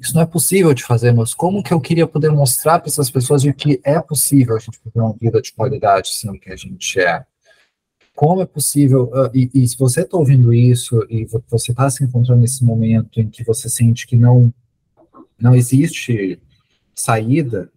[0.01, 3.11] isso não é possível de fazer, mas como que eu queria poder mostrar para essas
[3.11, 6.57] pessoas de que é possível a gente viver uma vida de qualidade sendo que a
[6.57, 7.25] gente é?
[8.15, 12.05] Como é possível, uh, e, e, se você está ouvindo isso e você está se
[12.05, 14.55] encontrando nesse momento em que você sente que não,
[15.39, 16.41] não existe
[16.95, 17.71] saída,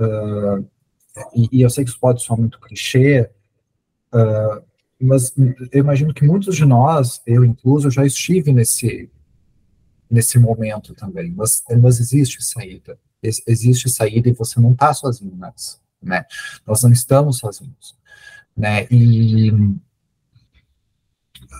[0.00, 0.66] uh,
[1.34, 3.28] e, e, eu sei que isso pode soar muito clichê,
[4.14, 4.62] uh,
[4.98, 5.32] mas
[5.70, 9.10] eu imagino que muitos de nós, eu incluso, já estive nesse,
[10.10, 15.78] nesse momento também, mas, mas existe saída, existe saída e você não está sozinho nessa.
[16.02, 16.24] né?
[16.66, 17.96] Nós não estamos sozinhos,
[18.56, 18.86] né?
[18.90, 19.52] E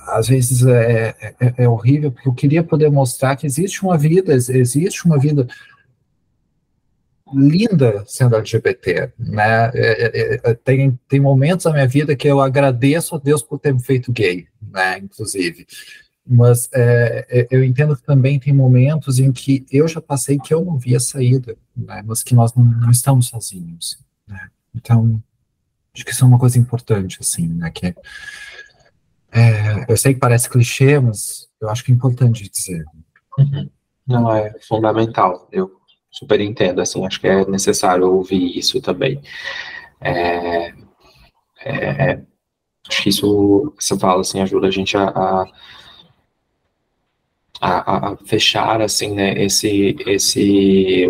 [0.09, 4.33] às vezes é, é, é, horrível, porque eu queria poder mostrar que existe uma vida,
[4.33, 5.47] existe uma vida
[7.35, 9.71] linda sendo LGBT, né?
[9.75, 13.59] É, é, é, tem, tem momentos na minha vida que eu agradeço a Deus por
[13.59, 14.99] ter me feito gay, né?
[14.99, 15.67] Inclusive.
[16.27, 20.65] Mas é, eu entendo que também tem momentos em que eu já passei que eu
[20.65, 22.03] não via saída, né?
[22.05, 24.49] Mas que nós não, não estamos sozinhos, né?
[24.75, 25.23] Então,
[25.95, 27.71] acho que isso é uma coisa importante, assim, né?
[27.71, 27.95] Que
[29.33, 32.85] é, eu sei que parece clichê, mas eu acho que é importante dizer.
[33.39, 33.71] Uhum.
[34.07, 35.49] Não, é fundamental.
[35.53, 35.71] Eu
[36.11, 39.21] super entendo, assim, acho que é necessário ouvir isso também.
[40.01, 40.73] É,
[41.65, 42.23] é,
[42.89, 45.47] acho que isso, você fala, assim, ajuda a gente a, a,
[47.61, 51.09] a, a fechar, assim, né, esse, esse,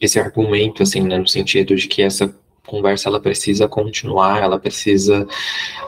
[0.00, 2.34] esse argumento, assim, né, no sentido de que essa
[2.66, 5.26] conversa, ela precisa continuar, ela precisa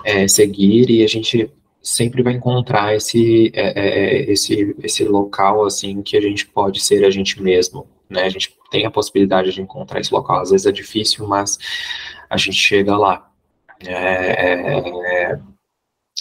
[0.05, 1.51] é, seguir, e a gente
[1.83, 6.81] sempre vai encontrar esse, é, é, é, esse, esse local, assim, que a gente pode
[6.81, 8.25] ser a gente mesmo, né?
[8.25, 10.41] A gente tem a possibilidade de encontrar esse local.
[10.41, 11.59] Às vezes é difícil, mas
[12.29, 13.31] a gente chega lá.
[13.87, 15.39] É,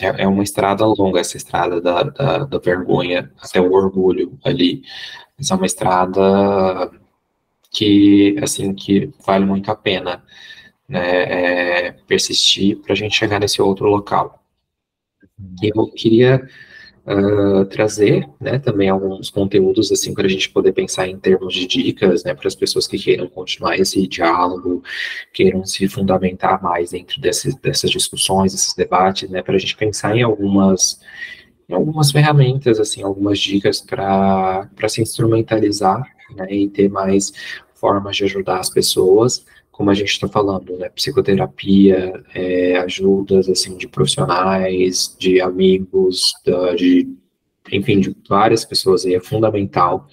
[0.02, 4.84] é, é, uma estrada longa, essa estrada da, da, da vergonha até o orgulho ali.
[5.38, 6.92] Mas é uma estrada
[7.72, 10.24] que, assim, que vale muito a pena,
[10.88, 11.88] né?
[11.88, 14.44] É, persistir para a gente chegar nesse outro local.
[15.62, 16.48] E eu queria
[17.10, 21.66] uh, trazer, né, também alguns conteúdos, assim, para a gente poder pensar em termos de
[21.66, 24.84] dicas, né, para as pessoas que queiram continuar esse diálogo,
[25.34, 30.16] queiram se fundamentar mais dentro dessas, dessas discussões, esses debates, né, para a gente pensar
[30.16, 31.00] em algumas
[31.68, 36.02] em algumas ferramentas, assim, algumas dicas para se instrumentalizar,
[36.36, 37.32] né, e ter mais
[37.76, 39.46] formas de ajudar as pessoas,
[39.80, 46.34] como a gente está falando, né, psicoterapia, é, ajudas, assim, de profissionais, de amigos,
[46.76, 47.08] de,
[47.72, 50.06] enfim, de várias pessoas aí, é fundamental.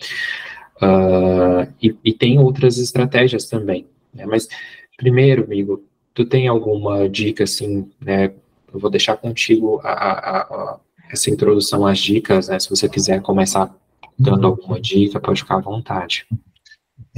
[0.77, 4.47] Uh, e, e, tem outras estratégias também, né, mas,
[4.97, 5.83] primeiro, amigo,
[6.14, 8.27] tu tem alguma dica, assim, né,
[8.73, 13.21] eu vou deixar contigo a, a, a, essa introdução às dicas, né, se você quiser
[13.21, 13.75] começar
[14.17, 16.25] dando alguma dica, pode ficar à vontade.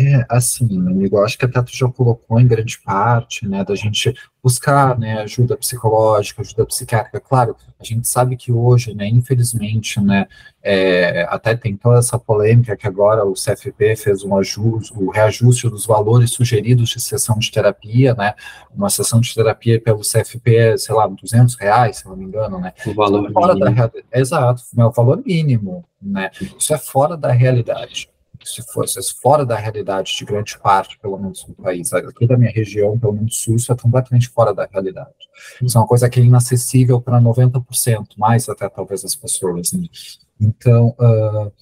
[0.00, 4.14] É, assim, amigo, acho que até tu já colocou em grande parte, né, da gente
[4.40, 7.18] buscar, né, ajuda psicológica, ajuda psiquiátrica.
[7.18, 10.28] Claro, a gente sabe que hoje, né, infelizmente, né,
[10.62, 15.68] é, até tem toda essa polêmica que agora o CFP fez um ajuste, o reajuste
[15.68, 18.34] dos valores sugeridos de sessão de terapia, né,
[18.72, 22.72] uma sessão de terapia pelo CFP, sei lá, 200 reais, se não me engano, né.
[22.86, 23.74] O valor fora mínimo.
[23.74, 28.08] Da, exato, é o valor mínimo, né, isso é fora da realidade
[28.48, 32.50] se fosse fora da realidade de grande parte, pelo menos do país, aqui da minha
[32.50, 35.10] região, pelo menos sul, isso é completamente fora da realidade.
[35.62, 39.72] Isso é uma coisa que é inacessível para 90%, mais até talvez as pessoas.
[39.72, 39.86] Né?
[40.40, 41.52] Então, uh,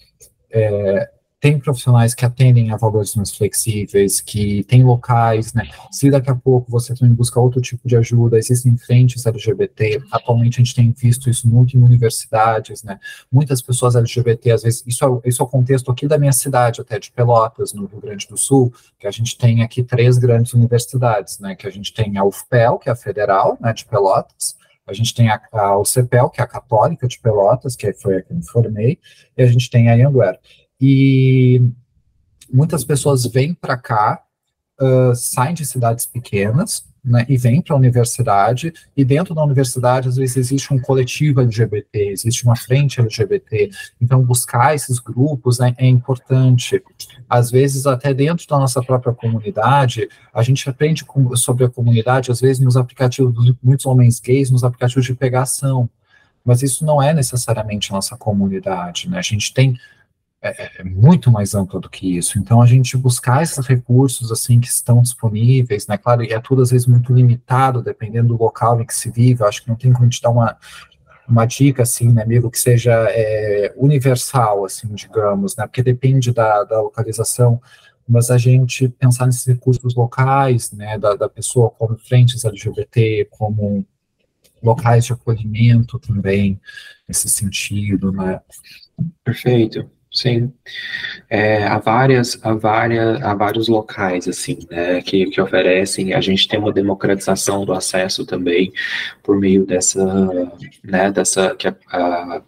[0.50, 1.10] é,
[1.46, 5.68] tem profissionais que atendem a valores mais flexíveis, que tem locais, né?
[5.92, 10.56] Se daqui a pouco você também busca outro tipo de ajuda, existem frentes LGBT, atualmente
[10.56, 12.98] a gente tem visto isso muito em universidades, né?
[13.30, 16.80] Muitas pessoas LGBT, às vezes, isso é, isso é o contexto aqui da minha cidade,
[16.80, 20.52] até de Pelotas, no Rio Grande do Sul, que a gente tem aqui três grandes
[20.52, 21.54] universidades, né?
[21.54, 25.14] Que a gente tem a UFPEL, que é a federal, né, de Pelotas, a gente
[25.14, 28.36] tem a, a UCPEL, que é a católica de Pelotas, que foi a que eu
[28.36, 28.98] me formei,
[29.36, 30.40] e a gente tem a Anguera.
[30.80, 31.62] E
[32.52, 34.22] muitas pessoas vêm para cá,
[34.80, 40.08] uh, saem de cidades pequenas, né, e vêm para a universidade, e dentro da universidade,
[40.08, 43.70] às vezes, existe um coletivo LGBT, existe uma frente LGBT,
[44.00, 46.82] então buscar esses grupos né, é importante.
[47.30, 52.32] Às vezes, até dentro da nossa própria comunidade, a gente aprende com, sobre a comunidade,
[52.32, 55.88] às vezes, nos aplicativos, muitos homens gays, nos aplicativos de pegação,
[56.44, 59.78] mas isso não é necessariamente nossa comunidade, né, a gente tem
[60.42, 62.38] é, é, é, muito mais ampla do que isso.
[62.38, 66.62] Então, a gente buscar esses recursos, assim, que estão disponíveis, né, claro, e é tudo,
[66.62, 69.76] às vezes, muito limitado, dependendo do local em que se vive, eu acho que não
[69.76, 70.56] tem como gente dar uma,
[71.28, 76.64] uma dica, assim, né, amigo, que seja é, universal, assim, digamos, né, porque depende da,
[76.64, 77.60] da localização,
[78.08, 83.84] mas a gente pensar nesses recursos locais, né, da, da pessoa como frentes LGBT, como
[84.62, 86.60] locais de acolhimento também,
[87.08, 88.40] nesse sentido, né.
[89.24, 89.90] Perfeito.
[90.16, 90.50] Sim.
[91.28, 96.14] É, há várias, há várias, há vários locais assim, né, que, que oferecem.
[96.14, 98.72] A gente tem uma democratização do acesso também
[99.22, 100.02] por meio dessa,
[100.82, 102.42] né, dessa que a, a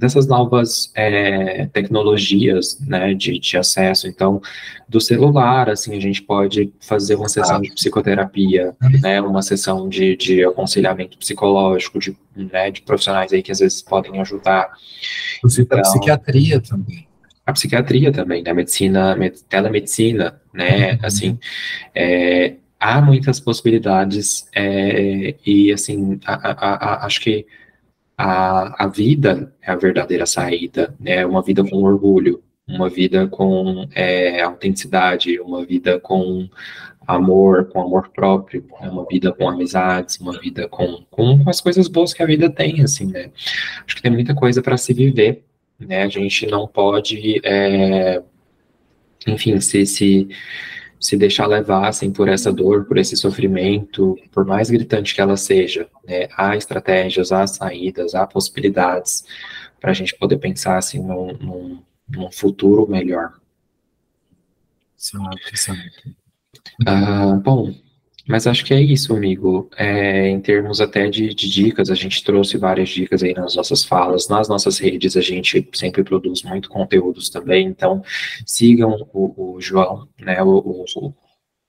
[0.00, 4.08] dessas novas é, tecnologias, né, de, de, acesso.
[4.08, 4.40] Então,
[4.88, 10.16] do celular, assim, a gente pode fazer uma sessão de psicoterapia, né, uma sessão de,
[10.16, 14.70] de aconselhamento psicológico, de, né, de profissionais aí que às vezes podem ajudar.
[15.36, 17.06] Inclusive então, a psiquiatria também.
[17.44, 20.98] A psiquiatria também, né, medicina, med, telemedicina, né, uhum.
[21.02, 21.38] assim,
[21.94, 27.44] é, há muitas possibilidades é, e, assim, a, a, a, acho que
[28.20, 31.24] a, a vida é a verdadeira saída, né?
[31.24, 36.46] Uma vida com orgulho, uma vida com é, autenticidade, uma vida com
[37.06, 38.90] amor, com amor próprio, né?
[38.90, 42.82] uma vida com amizades, uma vida com, com as coisas boas que a vida tem,
[42.82, 43.30] assim, né?
[43.86, 45.42] Acho que tem muita coisa para se viver,
[45.78, 46.02] né?
[46.02, 48.22] A gente não pode, é,
[49.26, 50.28] enfim, se, se
[51.00, 55.36] se deixar levar assim, por essa dor, por esse sofrimento, por mais gritante que ela
[55.36, 59.24] seja, né, há estratégias, há saídas, há possibilidades
[59.80, 63.32] para a gente poder pensar assim, num, num, num futuro melhor.
[64.94, 66.10] Certo, certo.
[66.86, 67.72] Ah, bom,
[68.28, 69.68] mas acho que é isso, amigo.
[69.76, 73.84] É, em termos até de, de, dicas, a gente trouxe várias dicas aí nas nossas
[73.84, 74.28] falas.
[74.28, 77.66] Nas nossas redes, a gente sempre produz muito conteúdos também.
[77.66, 78.02] Então,
[78.46, 80.42] sigam o, o João, né?
[80.42, 81.14] O, o,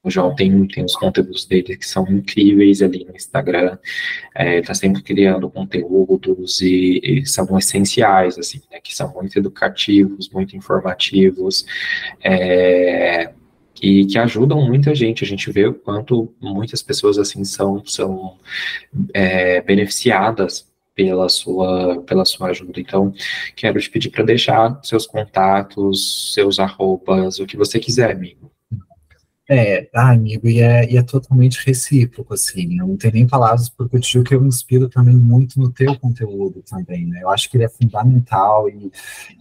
[0.04, 3.78] o, João tem, tem os conteúdos dele que são incríveis ali no Instagram.
[4.36, 8.80] É, sempre criando conteúdos e, e, são essenciais, assim, né?
[8.82, 11.66] Que são muito educativos, muito informativos.
[12.24, 13.32] É,
[13.82, 15.24] e que ajudam muita gente.
[15.24, 18.38] A gente vê o quanto muitas pessoas assim são, são
[19.14, 22.80] é, beneficiadas pela sua, pela sua ajuda.
[22.80, 23.14] Então,
[23.56, 28.52] quero te pedir para deixar seus contatos, seus arrobas, o que você quiser, amigo.
[29.54, 33.68] É, ah, amigo, e é, e é totalmente recíproco, assim, eu não tenho nem palavras,
[33.68, 37.50] porque te digo que eu inspiro também muito no teu conteúdo também, né, eu acho
[37.50, 38.90] que ele é fundamental e,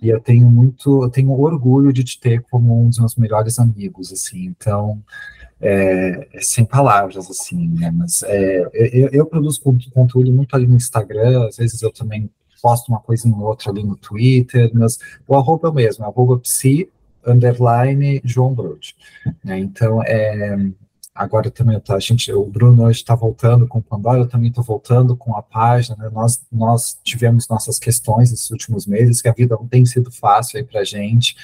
[0.03, 3.61] e eu tenho muito, eu tenho orgulho de te ter como um dos meus melhores
[3.61, 5.01] amigos, assim, então,
[5.61, 9.63] é, é sem palavras, assim, né, mas é, eu, eu produzo
[9.95, 12.29] conteúdo muito ali no Instagram, às vezes eu também
[12.61, 14.99] posto uma coisa ou outra ali no Twitter, mas
[15.29, 16.89] o arroba é o mesmo, arroba psi,
[17.27, 18.95] underline João Brode.
[19.45, 19.59] Né?
[19.59, 20.57] Então, é,
[21.15, 24.49] agora também tá, a gente, o Bruno hoje está voltando com o Pandora, eu também
[24.49, 26.11] estou voltando com a página, né?
[26.13, 30.59] nós, nós tivemos nossas questões nesses últimos meses, que a vida não tem sido fácil
[30.59, 31.37] aí para a gente,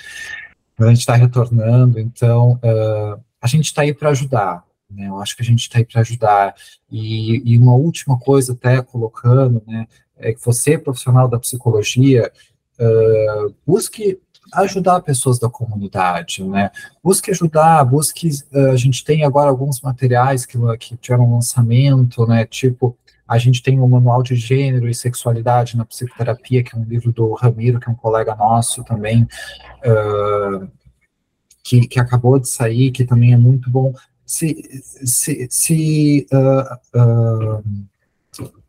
[0.79, 5.09] mas a gente está retornando, então uh, a gente está aí para ajudar, né?
[5.09, 6.55] eu acho que a gente está aí para ajudar,
[6.91, 12.31] e, e, uma última coisa até colocando, né, é que você, profissional da psicologia,
[12.79, 14.18] uh, busque
[14.55, 16.70] ajudar pessoas da comunidade, né?
[17.03, 18.28] Busque ajudar, busque.
[18.53, 22.44] Uh, a gente tem agora alguns materiais que, que tiveram lançamento, né?
[22.44, 26.84] Tipo, a gente tem o Manual de Gênero e Sexualidade na Psicoterapia, que é um
[26.84, 29.24] livro do Ramiro, que é um colega nosso também,
[29.84, 30.68] uh,
[31.62, 33.92] que, que acabou de sair, que também é muito bom.
[34.24, 37.62] Se, se, se uh,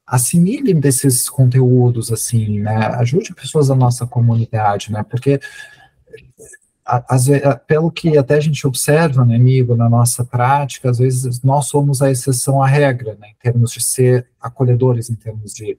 [0.08, 2.78] assimilem desses conteúdos, assim, né?
[2.96, 5.04] Ajude pessoas da nossa comunidade, né?
[5.04, 5.40] Porque
[6.86, 11.42] às vezes, pelo que até a gente observa, né, amigo, na nossa prática, às vezes
[11.42, 15.78] nós somos a exceção à regra, né, em termos de ser acolhedores, em termos de,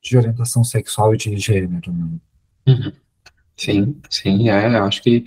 [0.00, 1.92] de orientação sexual e de gênero.
[1.92, 2.08] Né?
[2.68, 2.92] Uhum.
[3.56, 5.24] Sim, sim, é, acho que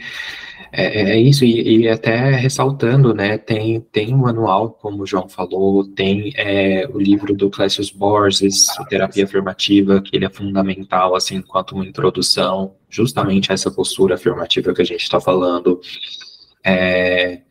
[0.72, 5.28] é, é isso, e, e, até ressaltando, né, tem, tem um manual, como o João
[5.28, 11.36] falou, tem é, o livro do Clécio Borges, Terapia Afirmativa, que ele é fundamental, assim,
[11.36, 15.80] enquanto uma introdução, justamente a essa postura afirmativa que a gente está falando.
[16.63, 17.41] É,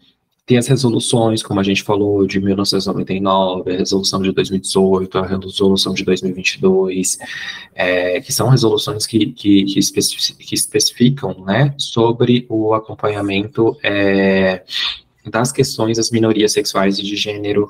[0.47, 5.93] tem as resoluções, como a gente falou, de 1999, a resolução de 2018, a resolução
[5.93, 7.19] de 2022,
[7.75, 9.81] é, que são resoluções que, que, que,
[10.39, 14.63] que especificam né, sobre o acompanhamento é,
[15.29, 17.69] das questões das minorias sexuais e de gênero.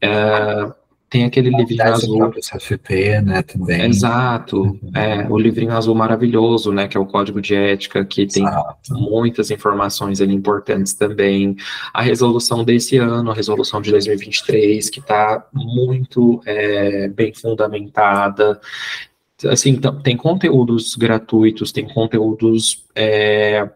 [0.00, 0.72] É,
[1.08, 2.32] tem aquele livrinho azul.
[2.32, 3.82] CFP, né, também.
[3.82, 4.62] Exato.
[4.62, 4.90] Uhum.
[4.94, 8.94] É, o livrinho azul maravilhoso, né, que é o Código de Ética, que tem Exato.
[8.94, 11.56] muitas informações ali importantes também.
[11.92, 18.60] A resolução desse ano, a resolução de 2023, que está muito é, bem fundamentada.
[19.44, 23.68] Assim, tem conteúdos gratuitos, tem conteúdos é,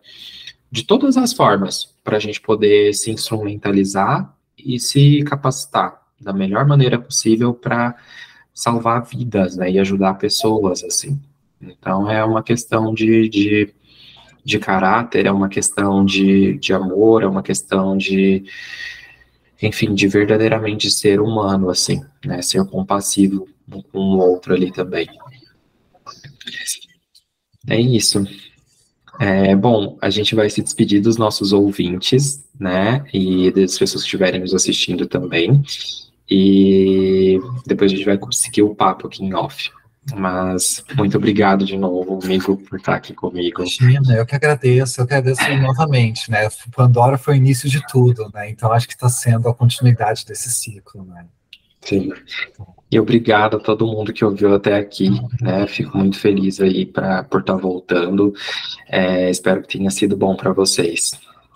[0.72, 6.66] de todas as formas para a gente poder se instrumentalizar e se capacitar da melhor
[6.66, 7.96] maneira possível para
[8.52, 11.20] salvar vidas, né, e ajudar pessoas, assim.
[11.60, 13.72] Então, é uma questão de, de,
[14.44, 18.44] de caráter, é uma questão de, de amor, é uma questão de,
[19.62, 23.46] enfim, de verdadeiramente ser humano, assim, né, ser compassivo
[23.92, 25.08] com o outro ali também.
[27.68, 28.24] É isso.
[29.20, 33.04] É, bom, a gente vai se despedir dos nossos ouvintes, né?
[33.12, 35.62] E das pessoas que estiverem nos assistindo também.
[36.30, 39.70] E depois a gente vai conseguir o papo aqui em off.
[40.14, 43.62] Mas muito obrigado de novo, amigo, por estar aqui comigo.
[43.62, 46.48] Imagina, eu que agradeço, eu que agradeço novamente, né?
[46.74, 48.50] Pandora foi o início de tudo, né?
[48.50, 51.26] Então acho que está sendo a continuidade desse ciclo, né?
[51.82, 52.10] Sim.
[52.90, 55.10] E obrigado a todo mundo que ouviu até aqui,
[55.40, 55.66] né?
[55.66, 58.32] Fico muito feliz aí pra, por estar tá voltando.
[58.88, 61.12] É, espero que tenha sido bom para vocês.